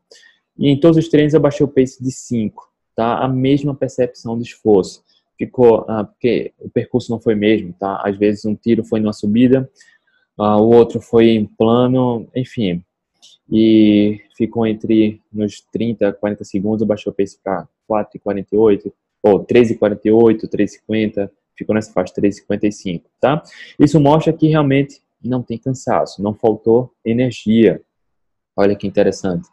E 0.56 0.68
em 0.68 0.78
todos 0.78 0.96
os 0.96 1.08
treinos 1.08 1.34
eu 1.34 1.40
baixei 1.40 1.64
o 1.64 1.68
pace 1.68 2.02
de 2.02 2.12
5, 2.12 2.70
tá? 2.94 3.18
A 3.18 3.28
mesma 3.28 3.74
percepção 3.74 4.38
de 4.38 4.44
esforço. 4.44 5.02
Ficou, 5.36 5.84
ah, 5.88 6.04
porque 6.04 6.52
o 6.60 6.70
percurso 6.70 7.10
não 7.10 7.18
foi 7.18 7.34
mesmo, 7.34 7.72
tá? 7.72 8.00
Às 8.04 8.16
vezes 8.16 8.44
um 8.44 8.54
tiro 8.54 8.84
foi 8.84 9.00
numa 9.00 9.12
subida, 9.12 9.68
ah, 10.38 10.60
o 10.60 10.68
outro 10.70 11.00
foi 11.00 11.30
em 11.30 11.44
plano, 11.44 12.28
enfim, 12.36 12.84
e 13.50 14.20
ficou 14.36 14.66
entre 14.66 15.20
nos 15.32 15.60
30, 15.72 16.12
40 16.12 16.44
segundos, 16.44 16.86
baixou 16.86 17.12
o 17.12 17.16
pace 17.16 17.38
para 17.42 17.68
4,48, 17.88 18.92
ou 19.24 19.42
3,48, 19.42 20.46
3,50, 20.46 21.30
ficou 21.56 21.74
nessa 21.74 21.90
faixa 21.92 22.12
3,55, 22.14 23.04
tá? 23.18 23.42
Isso 23.80 23.98
mostra 23.98 24.32
que 24.34 24.46
realmente 24.48 25.00
não 25.24 25.42
tem 25.42 25.56
cansaço, 25.56 26.22
não 26.22 26.34
faltou 26.34 26.92
energia. 27.02 27.80
Olha 28.54 28.76
que 28.76 28.86
interessante. 28.86 29.48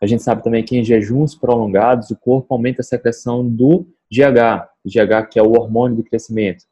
A 0.00 0.06
gente 0.06 0.22
sabe 0.22 0.44
também 0.44 0.62
que 0.62 0.76
em 0.76 0.84
jejuns 0.84 1.34
prolongados 1.34 2.10
o 2.10 2.16
corpo 2.16 2.54
aumenta 2.54 2.82
a 2.82 2.84
secreção 2.84 3.46
do 3.46 3.86
GH, 4.10 4.68
GH 4.84 5.28
que 5.30 5.38
é 5.38 5.42
o 5.42 5.58
hormônio 5.58 5.96
do 5.96 6.04
crescimento. 6.04 6.64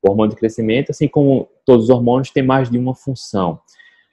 O 0.00 0.10
hormônio 0.10 0.34
do 0.34 0.38
crescimento, 0.38 0.90
assim 0.90 1.08
como 1.08 1.48
todos 1.64 1.86
os 1.86 1.90
hormônios, 1.90 2.30
tem 2.30 2.42
mais 2.44 2.70
de 2.70 2.78
uma 2.78 2.94
função. 2.94 3.58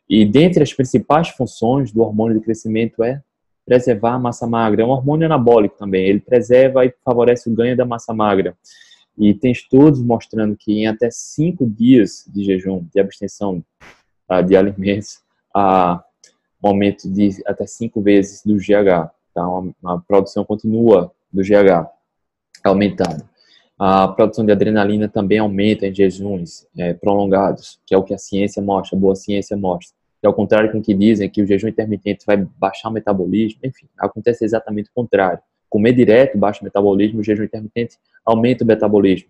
E 0.10 0.26
dentre 0.26 0.64
as 0.64 0.74
principais 0.74 1.30
funções 1.30 1.92
do 1.92 2.02
hormônio 2.02 2.40
de 2.40 2.44
crescimento 2.44 3.04
é 3.04 3.22
preservar 3.66 4.14
a 4.14 4.20
massa 4.20 4.46
magra. 4.48 4.82
É 4.82 4.86
um 4.86 4.90
hormônio 4.90 5.26
anabólico 5.26 5.78
também, 5.78 6.06
ele 6.06 6.20
preserva 6.20 6.86
e 6.86 6.94
favorece 7.04 7.50
o 7.50 7.54
ganho 7.54 7.78
da 7.78 7.86
massa 7.86 8.14
magra. 8.14 8.56
E 9.18 9.34
tem 9.34 9.52
estudos 9.52 10.02
mostrando 10.02 10.56
que 10.58 10.72
em 10.74 10.88
até 10.88 11.10
cinco 11.12 11.70
dias 11.70 12.26
de 12.28 12.44
jejum, 12.44 12.86
de 12.94 13.00
abstenção 13.00 13.64
uh, 14.30 14.44
de 14.44 14.56
alimentos, 14.56 15.22
há 15.54 16.04
um 16.64 16.70
aumento 16.70 17.10
de 17.10 17.30
até 17.46 17.68
cinco 17.68 18.02
vezes 18.02 18.42
do 18.44 18.56
GH. 18.56 19.12
Tá? 19.34 19.44
A 19.86 19.98
produção 20.00 20.44
continua 20.44 21.12
do 21.32 21.42
GH 21.42 21.90
aumentando. 22.64 23.24
A 23.78 24.08
produção 24.08 24.46
de 24.46 24.52
adrenalina 24.52 25.10
também 25.10 25.40
aumenta 25.40 25.88
em 25.88 25.94
jejuns 25.94 26.66
é, 26.78 26.94
prolongados, 26.94 27.80
que 27.86 27.94
é 27.94 27.98
o 27.98 28.04
que 28.04 28.14
a 28.14 28.18
ciência 28.18 28.62
mostra, 28.62 28.98
a 28.98 29.02
boa 29.02 29.16
ciência 29.16 29.58
mostra. 29.58 29.96
Que 30.24 30.28
ao 30.28 30.34
contrário 30.34 30.72
com 30.72 30.78
o 30.78 30.82
que 30.82 30.94
dizem, 30.94 31.30
que 31.30 31.42
o 31.42 31.46
jejum 31.46 31.68
intermitente 31.68 32.26
vai 32.26 32.38
baixar 32.38 32.88
o 32.88 32.94
metabolismo, 32.94 33.60
enfim, 33.62 33.88
acontece 33.98 34.46
exatamente 34.46 34.90
o 34.90 34.94
contrário. 34.96 35.40
Comer 35.70 35.92
direto 35.92 36.38
baixa 36.38 36.62
o 36.62 36.64
metabolismo, 36.64 37.20
o 37.20 37.24
jejum 37.26 37.44
intermitente 37.44 37.98
aumenta 38.26 38.64
o 38.64 38.68
metabolismo. 38.68 39.28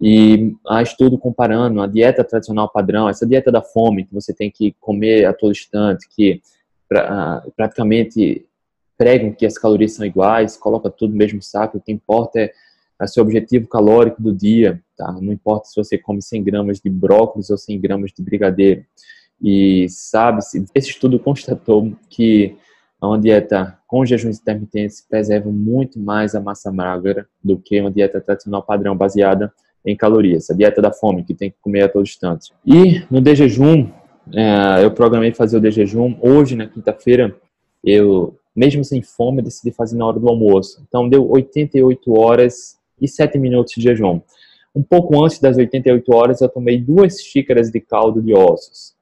E 0.00 0.54
há 0.66 0.80
estudo 0.80 1.18
comparando 1.18 1.82
a 1.82 1.86
dieta 1.86 2.24
tradicional 2.24 2.70
padrão, 2.72 3.06
essa 3.06 3.26
dieta 3.26 3.52
da 3.52 3.60
fome, 3.60 4.06
que 4.06 4.14
você 4.14 4.32
tem 4.32 4.50
que 4.50 4.74
comer 4.80 5.26
a 5.26 5.34
todo 5.34 5.52
instante, 5.52 6.08
que 6.08 6.40
pra, 6.88 7.44
praticamente 7.54 8.46
pregam 8.96 9.30
que 9.30 9.44
as 9.44 9.58
calorias 9.58 9.92
são 9.92 10.06
iguais, 10.06 10.56
coloca 10.56 10.88
tudo 10.88 11.10
no 11.10 11.18
mesmo 11.18 11.42
saco, 11.42 11.76
o 11.76 11.80
que 11.82 11.92
importa 11.92 12.40
é 12.40 12.50
a 12.98 13.06
seu 13.06 13.22
objetivo 13.22 13.68
calórico 13.68 14.22
do 14.22 14.32
dia, 14.32 14.82
tá? 14.96 15.12
Não 15.20 15.34
importa 15.34 15.68
se 15.68 15.76
você 15.76 15.98
come 15.98 16.22
100 16.22 16.44
gramas 16.44 16.80
de 16.80 16.88
brócolis 16.88 17.50
ou 17.50 17.58
100 17.58 17.78
gramas 17.78 18.10
de 18.10 18.22
brigadeiro. 18.22 18.86
E 19.42 19.86
sabe-se, 19.88 20.64
esse 20.74 20.90
estudo 20.90 21.18
constatou 21.18 21.92
que 22.08 22.56
uma 23.00 23.18
dieta 23.18 23.78
com 23.86 24.04
jejuns 24.04 24.40
intermitentes 24.40 25.04
preserva 25.06 25.50
muito 25.50 25.98
mais 25.98 26.34
a 26.34 26.40
massa 26.40 26.72
magra 26.72 27.26
do 27.42 27.58
que 27.58 27.80
uma 27.80 27.90
dieta 27.90 28.20
tradicional 28.20 28.62
padrão 28.62 28.96
baseada 28.96 29.52
em 29.84 29.96
calorias. 29.96 30.50
A 30.50 30.54
dieta 30.54 30.80
da 30.80 30.92
fome, 30.92 31.24
que 31.24 31.34
tem 31.34 31.50
que 31.50 31.56
comer 31.60 31.82
a 31.82 31.88
todo 31.88 32.02
instante. 32.02 32.52
E 32.64 33.02
no 33.10 33.20
de 33.20 33.34
jejum, 33.34 33.90
é, 34.32 34.82
eu 34.82 34.90
programei 34.90 35.32
fazer 35.34 35.58
o 35.58 35.60
de 35.60 35.70
jejum. 35.70 36.16
Hoje, 36.20 36.56
na 36.56 36.66
quinta-feira, 36.66 37.36
eu, 37.82 38.38
mesmo 38.56 38.82
sem 38.82 39.02
fome, 39.02 39.42
decidi 39.42 39.70
fazer 39.70 39.96
na 39.96 40.06
hora 40.06 40.18
do 40.18 40.28
almoço. 40.28 40.82
Então, 40.88 41.08
deu 41.08 41.28
88 41.28 42.18
horas 42.18 42.78
e 43.00 43.06
7 43.06 43.38
minutos 43.38 43.74
de 43.74 43.82
jejum. 43.82 44.20
Um 44.74 44.82
pouco 44.82 45.22
antes 45.22 45.38
das 45.38 45.56
88 45.56 46.12
horas, 46.14 46.40
eu 46.40 46.48
tomei 46.48 46.80
duas 46.80 47.20
xícaras 47.20 47.70
de 47.70 47.80
caldo 47.80 48.22
de 48.22 48.34
ossos. 48.34 48.93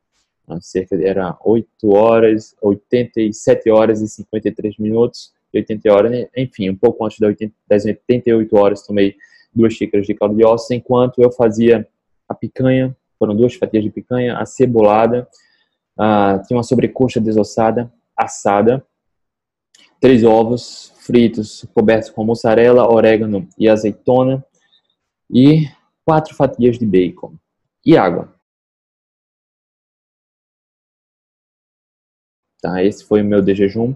Cerca 0.61 0.97
de, 0.97 1.05
era 1.05 1.37
8 1.45 1.69
horas, 1.95 2.55
87 2.61 3.71
horas 3.71 4.01
e 4.01 4.09
53 4.09 4.79
minutos, 4.79 5.33
80 5.55 5.93
horas, 5.93 6.29
enfim, 6.37 6.71
um 6.71 6.77
pouco 6.77 7.05
antes 7.05 7.19
das 7.69 7.85
88 7.85 8.57
horas, 8.57 8.87
tomei 8.87 9.17
duas 9.55 9.75
xícaras 9.75 10.07
de 10.07 10.15
caldo 10.15 10.35
de 10.35 10.45
ossos, 10.45 10.71
enquanto 10.71 11.23
eu 11.23 11.31
fazia 11.31 11.87
a 12.29 12.35
picanha, 12.35 12.97
foram 13.19 13.37
duas 13.37 13.55
fatias 13.55 13.85
de 13.85 13.91
picanha, 13.91 14.39
a 14.39 14.47
cebolada, 14.47 15.29
uh, 15.99 16.43
tinha 16.47 16.57
uma 16.57 16.63
sobrecoxa 16.63 17.21
desossada, 17.21 17.93
assada, 18.17 18.85
três 20.01 20.25
ovos 20.25 20.93
fritos 20.99 21.65
cobertos 21.75 22.11
com 22.11 22.25
mussarela, 22.25 22.91
orégano 22.91 23.49
e 23.59 23.69
azeitona 23.69 24.45
e 25.31 25.69
quatro 26.05 26.35
fatias 26.35 26.79
de 26.79 26.87
bacon 26.87 27.35
e 27.85 27.97
água. 27.97 28.35
Tá, 32.63 32.83
esse 32.83 33.05
foi 33.05 33.21
o 33.21 33.25
meu 33.25 33.43
de 33.43 33.55
jejum 33.55 33.95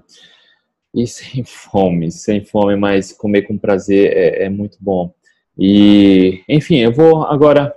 e 0.93 1.07
sem 1.09 1.45
fome, 1.45 2.11
sem 2.11 2.45
fome, 2.45 2.77
mas 2.77 3.13
comer 3.13 3.43
com 3.43 3.57
prazer 3.57 4.13
é, 4.13 4.45
é 4.45 4.49
muito 4.51 4.77
bom. 4.81 5.15
E, 5.59 6.43
enfim, 6.49 6.79
eu 6.79 6.93
vou 6.93 7.23
agora 7.25 7.75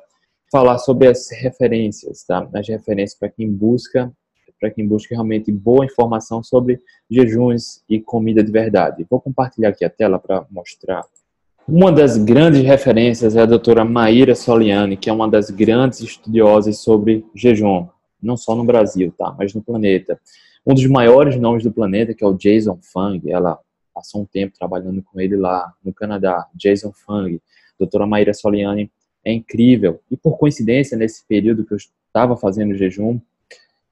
falar 0.51 0.79
sobre 0.79 1.07
as 1.07 1.29
referências, 1.31 2.23
tá? 2.23 2.49
As 2.53 2.67
referências 2.67 3.17
para 3.17 3.29
quem 3.29 3.49
busca 3.49 4.11
para 4.59 4.69
quem 4.69 4.85
busca 4.85 5.15
realmente 5.15 5.51
boa 5.51 5.85
informação 5.85 6.43
sobre 6.43 6.81
jejuns 7.09 7.81
e 7.89 7.99
comida 7.99 8.43
de 8.43 8.51
verdade. 8.51 9.05
Vou 9.09 9.21
compartilhar 9.21 9.69
aqui 9.69 9.85
a 9.85 9.89
tela 9.89 10.19
para 10.19 10.45
mostrar. 10.51 11.01
Uma 11.67 11.91
das 11.91 12.17
grandes 12.17 12.61
referências 12.61 13.35
é 13.35 13.41
a 13.41 13.45
doutora 13.45 13.85
Maíra 13.85 14.35
Soliani, 14.35 14.97
que 14.97 15.09
é 15.09 15.13
uma 15.13 15.29
das 15.29 15.49
grandes 15.49 16.01
estudiosas 16.01 16.79
sobre 16.79 17.25
jejum, 17.33 17.87
não 18.21 18.35
só 18.35 18.55
no 18.55 18.65
Brasil, 18.65 19.13
tá, 19.17 19.33
mas 19.37 19.53
no 19.53 19.61
planeta. 19.61 20.19
Um 20.65 20.73
dos 20.73 20.85
maiores 20.85 21.35
nomes 21.37 21.63
do 21.63 21.71
planeta, 21.71 22.13
que 22.13 22.23
é 22.23 22.27
o 22.27 22.33
Jason 22.33 22.79
Fung, 22.81 23.21
ela 23.27 23.59
passou 23.93 24.21
um 24.21 24.25
tempo 24.25 24.57
trabalhando 24.57 25.01
com 25.01 25.19
ele 25.19 25.35
lá 25.35 25.73
no 25.83 25.93
Canadá. 25.93 26.47
Jason 26.53 26.91
Fung, 26.91 27.39
doutora 27.77 28.05
Maíra 28.05 28.33
Soliani, 28.33 28.91
é 29.23 29.33
incrível. 29.33 29.99
E 30.09 30.17
por 30.17 30.37
coincidência, 30.37 30.97
nesse 30.97 31.25
período 31.25 31.65
que 31.65 31.73
eu 31.73 31.77
estava 31.77 32.37
fazendo 32.37 32.75
jejum, 32.75 33.19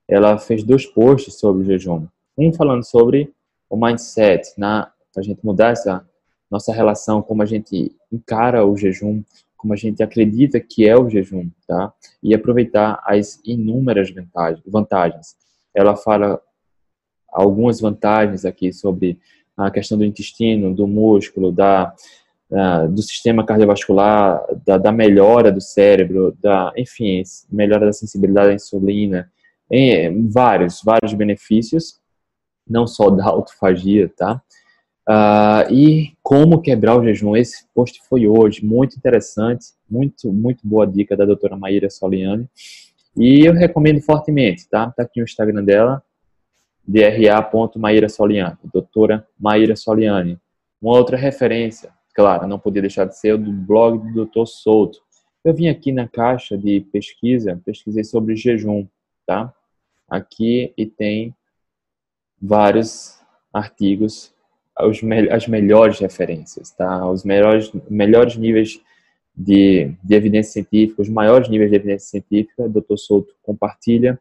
ela 0.08 0.38
fez 0.38 0.64
dois 0.64 0.86
posts 0.86 1.36
sobre 1.36 1.64
o 1.64 1.66
jejum. 1.66 2.08
Um 2.38 2.54
falando 2.54 2.84
sobre 2.84 3.34
o 3.70 3.76
mindset, 3.76 4.54
na 4.58 4.92
a 5.18 5.22
gente 5.22 5.44
mudar 5.44 5.72
essa 5.72 6.08
nossa 6.50 6.72
relação, 6.72 7.22
como 7.22 7.42
a 7.42 7.46
gente 7.46 7.92
encara 8.12 8.66
o 8.66 8.78
jejum, 8.78 9.24
como 9.58 9.74
a 9.74 9.76
gente 9.76 10.04
acredita 10.04 10.60
que 10.60 10.88
é 10.88 10.96
o 10.96 11.10
jejum, 11.10 11.50
tá? 11.68 11.92
E 12.22 12.36
aproveitar 12.36 13.02
as 13.04 13.42
inúmeras 13.44 14.14
vantagens. 14.66 15.36
Ela 15.74 15.96
fala 15.96 16.40
algumas 17.38 17.80
vantagens 17.80 18.46
aqui 18.46 18.74
sobre 18.74 19.20
a 19.56 19.72
questão 19.72 19.98
do 19.98 20.06
intestino, 20.06 20.74
do 20.74 20.88
músculo, 20.88 21.52
da 21.52 21.94
do 22.90 23.02
sistema 23.02 23.46
cardiovascular, 23.46 24.42
da, 24.66 24.78
da, 24.78 24.90
melhora 24.90 25.52
do 25.52 25.60
cérebro, 25.60 26.34
da, 26.42 26.72
enfim, 26.78 27.22
melhora 27.52 27.86
da 27.86 27.92
sensibilidade 27.92 28.52
à 28.52 28.54
insulina, 28.54 29.30
em 29.70 30.30
vários, 30.30 30.82
vários 30.82 31.14
benefícios, 31.14 32.00
não 32.66 32.88
só 32.88 33.10
da 33.10 33.26
autofagia, 33.26 34.10
tá? 34.16 34.42
Uh, 35.10 35.74
e 35.74 36.14
como 36.22 36.62
quebrar 36.62 36.98
o 36.98 37.04
jejum. 37.04 37.36
Esse 37.36 37.66
post 37.74 38.02
foi 38.10 38.28
hoje, 38.28 38.66
muito 38.66 38.98
interessante, 38.98 39.68
muito, 39.90 40.32
muito 40.32 40.68
boa 40.68 40.86
dica 40.86 41.16
da 41.16 41.26
doutora 41.26 41.56
Maíra 41.56 41.90
Soliani. 41.90 42.48
E 43.16 43.46
eu 43.46 43.54
recomendo 43.54 44.02
fortemente, 44.02 44.70
tá? 44.70 44.92
Tá 44.92 45.04
aqui 45.04 45.22
o 45.22 45.24
Instagram 45.24 45.64
dela, 45.64 46.04
dra.maíra 46.88 48.08
Soliani, 48.08 48.58
doutora 48.74 49.28
Maíra 49.40 49.76
Soliani. 49.76 50.40
Uma 50.82 50.98
outra 50.98 51.18
referência, 51.18 51.92
claro, 52.16 52.48
não 52.48 52.58
podia 52.58 52.82
deixar 52.82 53.06
de 53.06 53.18
ser 53.18 53.34
o 53.34 53.38
do 53.38 53.52
blog 53.52 54.12
do 54.14 54.26
Dr. 54.26 54.46
Souto. 54.46 55.00
Eu 55.44 55.54
vim 55.54 55.68
aqui 55.68 55.92
na 55.92 56.08
caixa 56.08 56.58
de 56.58 56.82
pesquisa, 56.92 57.60
pesquisei 57.66 58.04
sobre 58.04 58.36
jejum, 58.36 58.88
tá? 59.26 59.54
Aqui 60.08 60.74
e 60.78 60.86
tem 60.86 61.36
vários 62.42 63.20
artigos 63.54 64.34
os, 64.86 65.02
as 65.32 65.48
melhores 65.48 66.00
referências, 66.00 66.72
tá? 66.72 67.10
Os 67.10 67.24
melhores, 67.24 67.72
melhores 67.90 68.36
níveis 68.38 68.80
de, 69.36 69.92
de 70.04 70.16
evidência 70.16 70.54
científica, 70.54 71.02
os 71.02 71.10
maiores 71.10 71.50
níveis 71.50 71.70
de 71.70 71.76
evidência 71.76 72.10
científica, 72.10 72.64
o 72.64 72.70
Dr. 72.70 72.98
Souto 72.98 73.34
compartilha 73.44 74.20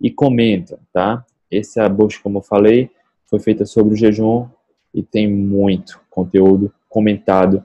e 0.00 0.10
comenta, 0.10 0.78
tá? 0.92 1.24
Essa 1.50 1.88
busca, 1.88 2.22
como 2.22 2.38
eu 2.38 2.42
falei, 2.42 2.90
foi 3.26 3.38
feita 3.38 3.64
sobre 3.64 3.94
o 3.94 3.96
jejum 3.96 4.48
e 4.92 5.02
tem 5.02 5.30
muito 5.30 6.00
conteúdo 6.10 6.72
comentado 6.88 7.64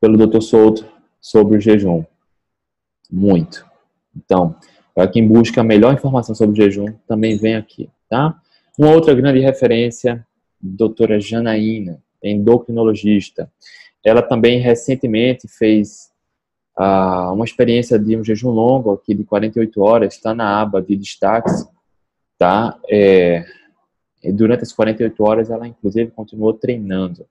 pelo 0.00 0.16
Dr. 0.16 0.40
Souto 0.40 0.86
sobre 1.20 1.56
o 1.56 1.60
jejum. 1.60 2.04
Muito. 3.10 3.66
Então, 4.16 4.56
para 4.94 5.08
quem 5.08 5.26
busca 5.26 5.60
a 5.60 5.64
melhor 5.64 5.94
informação 5.94 6.34
sobre 6.34 6.52
o 6.52 6.56
jejum, 6.64 6.92
também 7.06 7.36
vem 7.36 7.56
aqui, 7.56 7.90
tá? 8.08 8.40
Uma 8.78 8.90
outra 8.90 9.14
grande 9.14 9.40
referência 9.40 10.26
doutora 10.60 11.20
Janaína, 11.20 12.02
endocrinologista. 12.22 13.50
Ela 14.04 14.22
também 14.22 14.58
recentemente 14.58 15.46
fez 15.46 16.10
ah, 16.76 17.32
uma 17.32 17.44
experiência 17.44 17.98
de 17.98 18.16
um 18.16 18.24
jejum 18.24 18.50
longo, 18.50 18.92
aqui 18.92 19.14
de 19.14 19.24
48 19.24 19.80
horas, 19.80 20.14
está 20.14 20.34
na 20.34 20.60
aba 20.60 20.80
de 20.80 20.96
destaques, 20.96 21.66
tá? 22.38 22.78
É, 22.88 23.44
durante 24.32 24.62
as 24.62 24.72
48 24.72 25.22
horas, 25.22 25.50
ela 25.50 25.66
inclusive 25.66 26.10
continuou 26.10 26.54
treinando. 26.54 27.26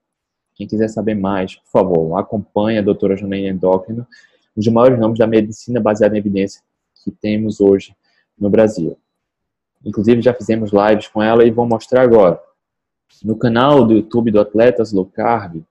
Quem 0.56 0.68
quiser 0.68 0.88
saber 0.88 1.16
mais, 1.16 1.56
por 1.56 1.70
favor, 1.72 2.18
acompanhe 2.18 2.78
a 2.78 2.82
doutora 2.82 3.18
Janaína 3.18 3.50
Endócrino, 3.50 4.08
um 4.56 4.60
dos 4.62 4.68
maiores 4.68 5.00
nomes 5.00 5.18
da 5.18 5.26
medicina 5.26 5.80
baseada 5.80 6.16
em 6.16 6.20
evidência 6.20 6.62
que 7.04 7.12
temos 7.12 7.60
hoje 7.60 7.96
no 8.40 8.50
Brasil. 8.50 8.98
Inclusive, 9.84 10.22
já 10.22 10.34
fizemos 10.34 10.72
lives 10.72 11.08
com 11.08 11.22
ela 11.22 11.44
e 11.44 11.52
vou 11.52 11.68
mostrar 11.68 12.04
agora. 12.04 12.40
No 13.24 13.36
canal 13.36 13.86
do 13.86 13.94
YouTube 13.94 14.32
do 14.32 14.40
Atletas 14.40 14.94
Low 14.94 15.06
Carb, 15.06 15.62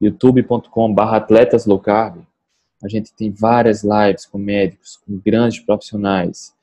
youtube.com.br 0.00 1.02
Atletas 1.02 1.66
Low 1.66 1.80
Carb, 1.80 2.22
a 2.82 2.88
gente 2.88 3.12
tem 3.14 3.30
várias 3.30 3.82
lives 3.82 4.26
com 4.26 4.38
médicos, 4.38 4.98
com 4.98 5.18
grandes 5.24 5.60
profissionais. 5.60 6.54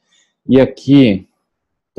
E 0.48 0.62
aqui 0.62 1.28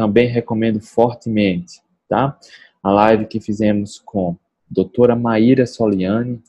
também 0.02 0.26
recomendo 0.26 0.80
fortemente, 0.80 1.80
tá? 2.08 2.36
A 2.82 2.90
live 2.90 3.26
que 3.26 3.40
fizemos 3.40 4.02
com 4.04 4.36
doutora 4.68 5.14
Maíra 5.14 5.64
Soliani, 5.64 6.42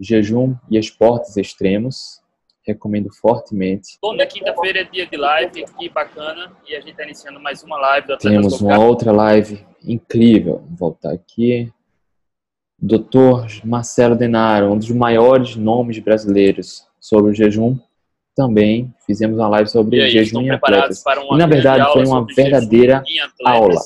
jejum 0.00 0.56
e 0.68 0.76
esportes 0.76 1.36
extremos, 1.36 2.20
recomendo 2.66 3.08
fortemente. 3.14 3.98
Toda 4.00 4.26
quinta-feira 4.26 4.80
é 4.80 4.84
dia 4.84 5.06
de 5.06 5.16
live, 5.16 5.64
que 5.78 5.88
bacana, 5.90 6.50
e 6.68 6.74
a 6.74 6.80
gente 6.80 6.90
está 6.90 7.04
iniciando 7.04 7.38
mais 7.38 7.62
uma 7.62 7.78
live 7.78 8.08
do 8.08 8.18
Temos 8.18 8.60
uma 8.60 8.76
outra 8.80 9.12
live 9.12 9.64
incrível, 9.84 10.64
vou 10.70 10.90
voltar 10.90 11.12
aqui. 11.12 11.72
Doutor 12.76 13.46
Marcelo 13.64 14.16
Denaro, 14.16 14.72
um 14.72 14.76
dos 14.76 14.90
maiores 14.90 15.54
nomes 15.54 16.00
brasileiros 16.00 16.84
sobre 16.98 17.30
o 17.30 17.34
jejum, 17.34 17.78
também 18.34 18.92
fizemos 19.06 19.38
uma 19.38 19.48
live 19.48 19.68
sobre 19.68 20.00
aí, 20.00 20.10
jejum 20.10 20.42
em 20.42 20.50
atletas. 20.50 21.02
e 21.06 21.36
na 21.36 21.46
verdade 21.46 21.92
foi 21.92 22.06
uma 22.06 22.26
verdadeira 22.26 23.02
aula. 23.44 23.80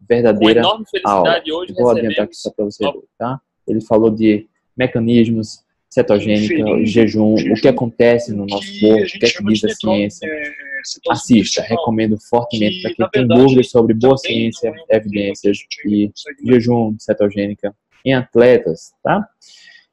Verdadeira 0.00 0.62
aula. 1.04 1.42
Vou 1.76 1.90
adiantar 1.90 2.24
aqui 2.24 2.36
só 2.36 2.50
para 2.50 2.64
você 2.64 2.84
ver, 2.84 3.04
tá? 3.18 3.40
Ele 3.66 3.80
falou 3.80 4.10
de 4.10 4.46
mecanismos, 4.76 5.64
cetogênica, 5.88 6.54
Infelizmente, 6.54 6.90
jejum, 6.90 7.34
o 7.34 7.54
que 7.54 7.68
acontece 7.68 8.32
no 8.34 8.46
nosso 8.46 8.80
corpo, 8.80 9.04
o 9.04 9.18
que 9.18 9.26
é 9.26 9.30
que 9.30 9.44
diz 9.44 9.64
a 9.64 9.68
ciência. 9.68 10.26
É, 10.26 10.74
Assista, 11.08 11.62
recomendo 11.62 12.18
fortemente 12.28 12.82
para 12.82 12.94
quem 12.94 13.08
tem 13.10 13.26
dúvidas 13.26 13.70
sobre 13.70 13.94
boa 13.94 14.18
ciência, 14.18 14.70
evidências 14.90 15.56
e 15.86 16.12
jejum, 16.44 16.94
cetogênica 16.98 17.74
em 18.04 18.12
atletas, 18.12 18.92
tá? 19.02 19.26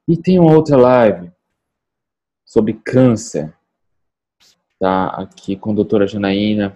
E 0.06 0.17
tem 0.17 0.38
uma 0.38 0.54
outra 0.54 0.75
live 0.75 1.32
sobre 2.45 2.73
câncer, 2.73 3.54
tá? 4.82 5.10
Aqui 5.10 5.56
com 5.56 5.72
a 5.72 5.76
doutora 5.76 6.08
Janaína, 6.08 6.76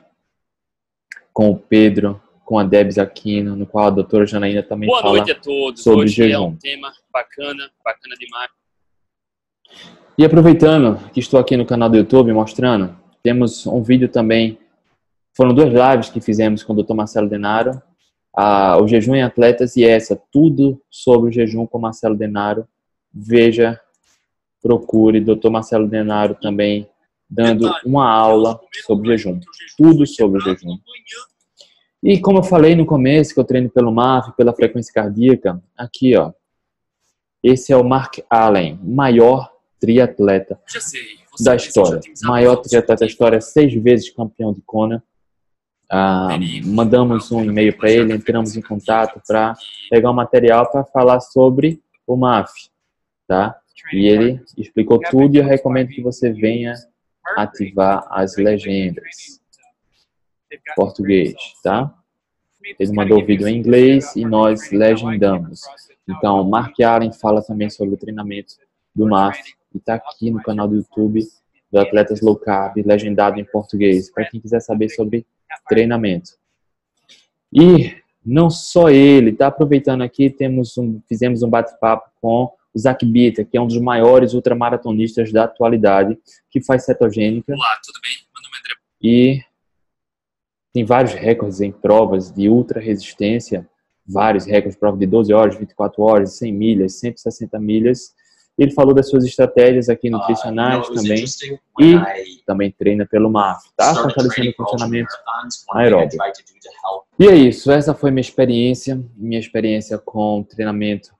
com 1.33 1.49
o 1.49 1.57
Pedro, 1.57 2.21
com 2.45 2.59
a 2.59 2.63
Debs 2.63 2.99
Aquino, 2.99 3.55
no 3.55 3.65
qual 3.65 3.87
a 3.87 3.89
doutora 3.89 4.27
Janaína 4.27 4.61
também 4.61 4.87
Boa 4.87 5.01
fala 5.01 5.17
sobre 5.17 5.33
noite 5.33 5.39
a 5.39 5.43
todos. 5.43 5.87
Hoje 5.87 6.13
jejum. 6.13 6.35
é 6.35 6.39
um 6.39 6.55
tema 6.55 6.93
bacana, 7.11 7.67
bacana 7.83 8.15
demais. 8.19 8.51
E 10.15 10.23
aproveitando 10.23 10.99
que 11.11 11.19
estou 11.19 11.39
aqui 11.39 11.57
no 11.57 11.65
canal 11.65 11.89
do 11.89 11.97
YouTube 11.97 12.31
mostrando, 12.31 12.95
temos 13.23 13.65
um 13.65 13.81
vídeo 13.81 14.07
também, 14.07 14.59
foram 15.35 15.51
duas 15.51 15.73
lives 15.73 16.09
que 16.09 16.21
fizemos 16.21 16.61
com 16.61 16.73
o 16.73 16.83
Dr. 16.83 16.93
Marcelo 16.93 17.27
Denaro, 17.27 17.81
a, 18.37 18.77
o 18.79 18.87
jejum 18.87 19.15
em 19.15 19.23
atletas 19.23 19.75
e 19.75 19.83
essa, 19.83 20.15
tudo 20.31 20.79
sobre 20.91 21.29
o 21.29 21.33
jejum 21.33 21.65
com 21.65 21.79
Marcelo 21.79 22.15
Denaro. 22.15 22.67
Veja, 23.11 23.81
procure 24.61 25.19
Dr. 25.19 25.49
Marcelo 25.49 25.87
Denaro 25.87 26.35
também 26.35 26.87
dando 27.29 27.71
uma 27.85 28.09
aula 28.09 28.59
sobre 28.85 29.09
jejum, 29.09 29.39
tudo 29.77 30.05
sobre 30.05 30.39
o 30.39 30.41
jejum. 30.41 30.77
E 32.03 32.19
como 32.19 32.39
eu 32.39 32.43
falei 32.43 32.75
no 32.75 32.85
começo, 32.85 33.33
que 33.33 33.39
eu 33.39 33.43
treino 33.43 33.69
pelo 33.69 33.91
MAF, 33.91 34.35
pela 34.35 34.53
frequência 34.53 34.93
cardíaca, 34.93 35.61
aqui 35.75 36.15
ó, 36.15 36.31
esse 37.43 37.71
é 37.73 37.77
o 37.77 37.83
Mark 37.83 38.19
Allen, 38.29 38.79
maior 38.83 39.51
triatleta 39.79 40.59
da 41.39 41.55
história. 41.55 41.99
Maior 42.23 42.57
triatleta 42.57 43.01
da 43.01 43.05
história, 43.05 43.41
seis 43.41 43.73
vezes 43.73 44.09
campeão 44.09 44.53
de 44.53 44.61
Kona. 44.61 45.03
Ah, 45.89 46.29
mandamos 46.63 47.31
um 47.31 47.43
e-mail 47.43 47.75
para 47.77 47.91
ele, 47.91 48.13
entramos 48.13 48.55
em 48.55 48.61
contato 48.61 49.21
para 49.27 49.53
pegar 49.89 50.09
o 50.09 50.13
um 50.13 50.15
material 50.15 50.71
para 50.71 50.83
falar 50.83 51.19
sobre 51.19 51.79
o 52.07 52.15
MAF, 52.15 52.51
tá? 53.27 53.55
E 53.93 54.07
ele 54.07 54.41
explicou 54.57 54.99
tudo 54.99 55.35
e 55.35 55.39
eu 55.39 55.45
recomendo 55.45 55.89
que 55.89 56.01
você 56.01 56.31
venha 56.31 56.73
ativar 57.35 58.05
as 58.09 58.35
legendas. 58.37 59.41
Português, 60.75 61.35
tá? 61.63 61.93
Ele 62.79 62.93
mandou 62.93 63.21
o 63.21 63.25
vídeo 63.25 63.47
em 63.47 63.57
inglês 63.57 64.15
e 64.15 64.25
nós 64.25 64.71
legendamos. 64.71 65.61
Então, 66.07 66.43
Mark 66.43 66.79
Allen 66.81 67.11
fala 67.11 67.41
também 67.41 67.69
sobre 67.69 67.95
o 67.95 67.97
treinamento 67.97 68.55
do 68.93 69.07
MAF 69.07 69.39
e 69.73 69.77
está 69.77 69.95
aqui 69.95 70.31
no 70.31 70.41
canal 70.41 70.67
do 70.67 70.75
YouTube 70.75 71.21
do 71.71 71.79
Atletas 71.79 72.21
Low 72.21 72.37
Carb, 72.37 72.77
legendado 72.85 73.39
em 73.39 73.43
português, 73.43 74.09
para 74.09 74.25
quem 74.25 74.39
quiser 74.39 74.61
saber 74.61 74.89
sobre 74.89 75.25
treinamento. 75.67 76.31
E 77.51 77.95
não 78.25 78.49
só 78.49 78.89
ele, 78.89 79.33
tá 79.33 79.47
aproveitando 79.47 80.01
aqui, 80.01 80.29
temos 80.29 80.77
um, 80.77 81.01
fizemos 81.07 81.43
um 81.43 81.49
bate-papo 81.49 82.09
com 82.21 82.51
Zach 82.77 83.05
Bitter, 83.05 83.47
que 83.47 83.57
é 83.57 83.61
um 83.61 83.67
dos 83.67 83.79
maiores 83.79 84.33
ultramaratonistas 84.33 85.31
da 85.31 85.45
atualidade, 85.45 86.17
que 86.49 86.61
faz 86.61 86.85
cetogênica. 86.85 87.53
Olá, 87.53 87.79
tudo 87.83 87.99
bem? 88.01 88.11
Meu 88.33 88.43
nome 88.43 88.55
é 88.55 88.59
André. 88.59 88.75
E 89.01 89.55
tem 90.73 90.83
vários 90.83 91.13
recordes 91.13 91.61
em 91.61 91.71
provas 91.71 92.31
de 92.31 92.49
ultra 92.49 92.79
resistência, 92.79 93.67
vários 94.05 94.45
recordes, 94.45 94.77
prova 94.77 94.97
de 94.97 95.05
12 95.05 95.33
horas, 95.33 95.57
24 95.57 96.03
horas, 96.03 96.37
100 96.37 96.53
milhas, 96.53 96.99
160 96.99 97.59
milhas, 97.59 98.13
ele 98.57 98.71
falou 98.71 98.93
das 98.93 99.09
suas 99.09 99.25
estratégias 99.25 99.89
aqui 99.89 100.09
nutricionais 100.09 100.87
uh, 100.87 100.93
também 100.93 101.25
e 101.79 102.43
também 102.45 102.71
treina 102.71 103.05
pelo 103.05 103.29
MAF, 103.29 103.69
tá? 103.75 103.93
Fortalecendo 103.93 104.49
o 104.51 104.53
funcionamento 104.53 105.13
aeróbico. 105.73 106.23
E 107.19 107.27
é 107.27 107.35
isso, 107.35 107.71
essa 107.71 107.93
foi 107.93 108.11
minha 108.11 108.21
experiência, 108.21 109.01
minha 109.15 109.39
experiência 109.39 109.97
com 109.97 110.43
treinamento, 110.43 111.13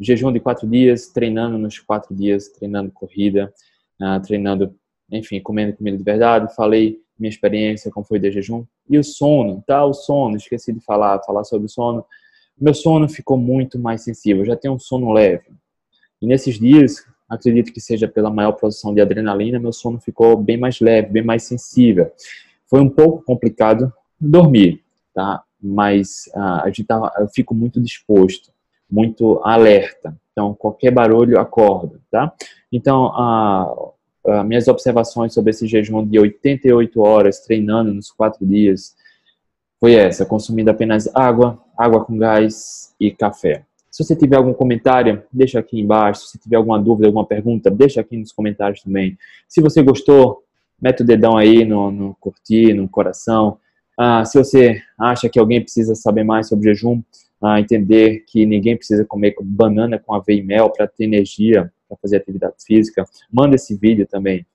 jejum 0.00 0.32
de 0.32 0.40
quatro 0.40 0.66
dias, 0.68 1.08
treinando 1.08 1.58
nos 1.58 1.78
quatro 1.78 2.14
dias, 2.14 2.48
treinando 2.48 2.90
corrida, 2.90 3.52
uh, 4.00 4.20
treinando, 4.20 4.74
enfim, 5.10 5.40
comendo 5.40 5.76
comida 5.76 5.96
de 5.96 6.04
verdade. 6.04 6.54
Falei 6.54 7.00
minha 7.18 7.30
experiência, 7.30 7.90
como 7.90 8.04
foi 8.04 8.18
de 8.18 8.30
jejum. 8.30 8.64
E 8.88 8.98
o 8.98 9.04
sono, 9.04 9.62
tá? 9.66 9.84
O 9.84 9.92
sono, 9.92 10.36
esqueci 10.36 10.72
de 10.72 10.80
falar, 10.80 11.22
falar 11.22 11.44
sobre 11.44 11.66
o 11.66 11.68
sono. 11.68 12.04
Meu 12.60 12.74
sono 12.74 13.08
ficou 13.08 13.36
muito 13.36 13.78
mais 13.78 14.02
sensível, 14.02 14.44
já 14.44 14.56
tenho 14.56 14.74
um 14.74 14.78
sono 14.78 15.12
leve 15.12 15.44
e 16.24 16.26
nesses 16.26 16.58
dias, 16.58 17.04
acredito 17.28 17.70
que 17.70 17.82
seja 17.82 18.08
pela 18.08 18.30
maior 18.30 18.52
produção 18.52 18.94
de 18.94 19.00
adrenalina, 19.02 19.58
meu 19.58 19.74
sono 19.74 20.00
ficou 20.00 20.38
bem 20.38 20.56
mais 20.56 20.80
leve, 20.80 21.10
bem 21.10 21.22
mais 21.22 21.42
sensível. 21.42 22.10
Foi 22.66 22.80
um 22.80 22.88
pouco 22.88 23.22
complicado 23.22 23.92
dormir, 24.18 24.82
tá? 25.12 25.42
Mas 25.60 26.24
uh, 26.34 26.62
a 26.62 26.66
gente 26.68 26.84
tava, 26.84 27.12
eu 27.18 27.28
fico 27.28 27.54
muito 27.54 27.78
disposto. 27.78 28.53
Muito 28.94 29.40
alerta. 29.42 30.16
Então, 30.30 30.54
qualquer 30.54 30.92
barulho 30.92 31.38
acorda, 31.40 32.00
tá? 32.10 32.32
Então, 32.70 33.06
a, 33.06 33.74
a 34.26 34.44
minhas 34.44 34.68
observações 34.68 35.34
sobre 35.34 35.50
esse 35.50 35.66
jejum 35.66 36.06
de 36.06 36.18
88 36.18 37.00
horas 37.00 37.40
treinando 37.40 37.92
nos 37.92 38.12
quatro 38.12 38.46
dias 38.46 38.94
foi 39.80 39.94
essa, 39.94 40.24
consumindo 40.24 40.70
apenas 40.70 41.10
água, 41.14 41.60
água 41.76 42.04
com 42.04 42.16
gás 42.16 42.94
e 43.00 43.10
café. 43.10 43.64
Se 43.90 44.02
você 44.02 44.14
tiver 44.14 44.36
algum 44.36 44.54
comentário, 44.54 45.22
deixa 45.32 45.58
aqui 45.58 45.80
embaixo. 45.80 46.26
Se 46.26 46.38
tiver 46.38 46.56
alguma 46.56 46.80
dúvida, 46.80 47.06
alguma 47.06 47.26
pergunta, 47.26 47.70
deixa 47.70 48.00
aqui 48.00 48.16
nos 48.16 48.32
comentários 48.32 48.82
também. 48.82 49.18
Se 49.48 49.60
você 49.60 49.82
gostou, 49.82 50.42
mete 50.80 51.02
o 51.02 51.06
dedão 51.06 51.36
aí 51.36 51.64
no, 51.64 51.90
no 51.90 52.16
curtir, 52.20 52.74
no 52.74 52.88
coração. 52.88 53.58
Ah, 53.98 54.24
se 54.24 54.38
você 54.38 54.80
acha 54.98 55.28
que 55.28 55.38
alguém 55.38 55.60
precisa 55.60 55.94
saber 55.94 56.24
mais 56.24 56.48
sobre 56.48 56.68
jejum, 56.68 57.02
ah, 57.44 57.60
entender 57.60 58.24
que 58.26 58.46
ninguém 58.46 58.76
precisa 58.76 59.04
comer 59.04 59.34
banana 59.42 59.98
com 59.98 60.14
aveia 60.14 60.38
e 60.38 60.42
mel 60.42 60.70
para 60.70 60.86
ter 60.86 61.04
energia, 61.04 61.70
para 61.88 61.98
fazer 62.00 62.16
atividade 62.16 62.54
física, 62.64 63.04
manda 63.30 63.56
esse 63.56 63.76
vídeo 63.76 64.06
também. 64.06 64.46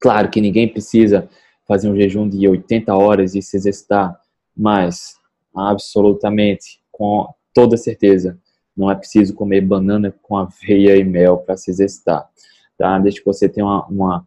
Claro 0.00 0.28
que 0.30 0.40
ninguém 0.40 0.68
precisa 0.68 1.28
fazer 1.66 1.88
um 1.88 1.96
jejum 1.96 2.28
de 2.28 2.48
80 2.48 2.94
horas 2.94 3.34
e 3.34 3.42
se 3.42 3.56
exercitar, 3.56 4.18
mas 4.56 5.16
absolutamente, 5.54 6.80
com 6.90 7.28
toda 7.54 7.76
certeza, 7.76 8.38
não 8.76 8.90
é 8.90 8.94
preciso 8.94 9.34
comer 9.34 9.60
banana 9.60 10.14
com 10.22 10.36
aveia 10.36 10.96
e 10.96 11.04
mel 11.04 11.38
para 11.38 11.56
se 11.56 11.70
exercitar. 11.70 12.28
Tá? 12.76 12.98
Desde 12.98 13.20
que 13.20 13.26
você 13.26 13.48
tenha 13.48 13.66
uma, 13.66 13.86
uma, 13.86 14.26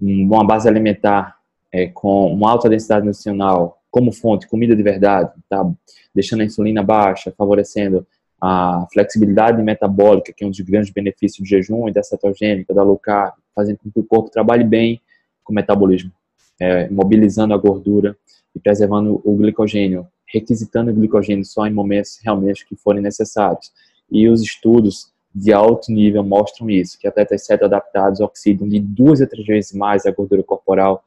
uma 0.00 0.44
base 0.44 0.68
alimentar 0.68 1.36
é, 1.72 1.86
com 1.86 2.32
uma 2.32 2.50
alta 2.50 2.68
densidade 2.68 3.06
nutricional 3.06 3.80
como 3.94 4.10
fonte, 4.10 4.48
comida 4.48 4.74
de 4.74 4.82
verdade, 4.82 5.30
tá? 5.48 5.64
deixando 6.12 6.40
a 6.40 6.44
insulina 6.44 6.82
baixa, 6.82 7.32
favorecendo 7.38 8.04
a 8.40 8.88
flexibilidade 8.92 9.62
metabólica, 9.62 10.32
que 10.32 10.42
é 10.42 10.46
um 10.48 10.50
dos 10.50 10.58
grandes 10.62 10.90
benefícios 10.90 11.38
do 11.38 11.48
jejum 11.48 11.88
e 11.88 11.92
da 11.92 12.02
cetogênica, 12.02 12.74
da 12.74 12.82
low 12.82 12.98
carb, 12.98 13.34
fazendo 13.54 13.78
com 13.78 13.92
que 13.92 14.00
o 14.00 14.02
corpo 14.02 14.30
trabalhe 14.30 14.64
bem 14.64 15.00
com 15.44 15.52
o 15.52 15.54
metabolismo, 15.54 16.10
é, 16.58 16.88
mobilizando 16.88 17.54
a 17.54 17.56
gordura 17.56 18.16
e 18.52 18.58
preservando 18.58 19.22
o 19.24 19.36
glicogênio, 19.36 20.08
requisitando 20.26 20.90
o 20.90 20.94
glicogênio 20.94 21.44
só 21.44 21.64
em 21.64 21.72
momentos 21.72 22.18
realmente 22.20 22.66
que 22.66 22.74
forem 22.74 23.00
necessários. 23.00 23.70
E 24.10 24.28
os 24.28 24.42
estudos 24.42 25.12
de 25.32 25.52
alto 25.52 25.92
nível 25.92 26.24
mostram 26.24 26.68
isso, 26.68 26.98
que 26.98 27.06
atletas 27.06 27.46
ceto 27.46 27.64
adaptados 27.64 28.18
oxidam 28.18 28.68
de 28.68 28.80
duas 28.80 29.22
a 29.22 29.26
três 29.28 29.46
vezes 29.46 29.72
mais 29.72 30.04
a 30.04 30.10
gordura 30.10 30.42
corporal 30.42 31.04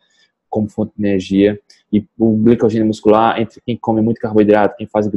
como 0.50 0.70
fonte 0.70 0.94
de 0.98 1.06
energia 1.06 1.60
e 1.92 2.06
o 2.18 2.36
glicogênio 2.38 2.88
muscular 2.88 3.40
entre 3.40 3.62
quem 3.62 3.78
come 3.78 4.02
muito 4.02 4.20
carboidrato, 4.20 4.78
quem 4.78 4.88
faz 4.88 5.10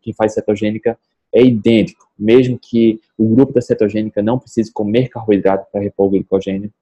quem 0.00 0.12
faz 0.12 0.34
cetogênica 0.34 0.98
é 1.32 1.42
idêntico, 1.42 2.08
mesmo 2.18 2.58
que 2.58 3.00
o 3.16 3.28
grupo 3.28 3.52
da 3.52 3.60
cetogênica 3.60 4.20
não 4.22 4.38
precise 4.38 4.72
comer 4.72 5.08
carboidrato 5.08 5.66
para 5.70 5.80
repor 5.80 6.06
o 6.06 6.10
glicogênio, 6.10 6.72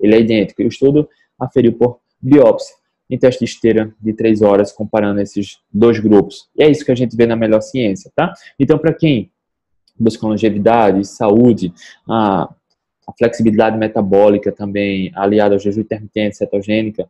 ele 0.00 0.14
é 0.14 0.20
idêntico. 0.20 0.60
E 0.60 0.64
o 0.64 0.68
estudo 0.68 1.08
aferiu 1.38 1.72
por 1.72 2.00
biópsia 2.20 2.74
em 3.08 3.18
teste 3.18 3.44
de 3.44 3.50
esteira 3.50 3.94
de 4.00 4.12
três 4.14 4.40
horas, 4.40 4.72
comparando 4.72 5.20
esses 5.20 5.58
dois 5.72 6.00
grupos. 6.00 6.48
E 6.56 6.62
é 6.62 6.70
isso 6.70 6.84
que 6.84 6.90
a 6.90 6.94
gente 6.94 7.14
vê 7.14 7.26
na 7.26 7.36
melhor 7.36 7.60
ciência, 7.60 8.10
tá? 8.16 8.32
Então, 8.58 8.78
para 8.78 8.94
quem 8.94 9.30
busca 9.98 10.26
longevidade, 10.26 11.06
saúde, 11.06 11.74
a, 12.08 12.44
a, 12.44 13.12
flexibilidade 13.18 13.76
metabólica 13.76 14.50
também, 14.50 15.12
aliada 15.14 15.54
ao 15.54 15.58
jejum 15.58 15.82
intermitente, 15.82 16.38
cetogênica, 16.38 17.06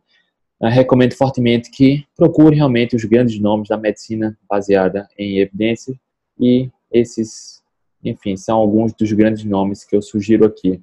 recomendo 0.61 1.13
fortemente 1.13 1.69
que 1.69 2.05
procure 2.15 2.55
realmente 2.55 2.95
os 2.95 3.03
grandes 3.03 3.39
nomes 3.39 3.67
da 3.67 3.77
medicina 3.77 4.37
baseada 4.49 5.07
em 5.17 5.39
evidência 5.39 5.93
e 6.39 6.69
esses, 6.91 7.61
enfim, 8.03 8.37
são 8.37 8.57
alguns 8.57 8.93
dos 8.93 9.11
grandes 9.11 9.43
nomes 9.43 9.83
que 9.83 9.95
eu 9.95 10.01
sugiro 10.01 10.45
aqui. 10.45 10.81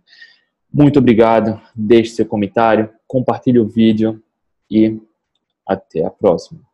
Muito 0.72 0.98
obrigado, 0.98 1.60
deixe 1.74 2.12
seu 2.12 2.26
comentário, 2.26 2.90
compartilhe 3.06 3.58
o 3.58 3.66
vídeo 3.66 4.22
e 4.70 5.00
até 5.66 6.04
a 6.04 6.10
próxima. 6.10 6.69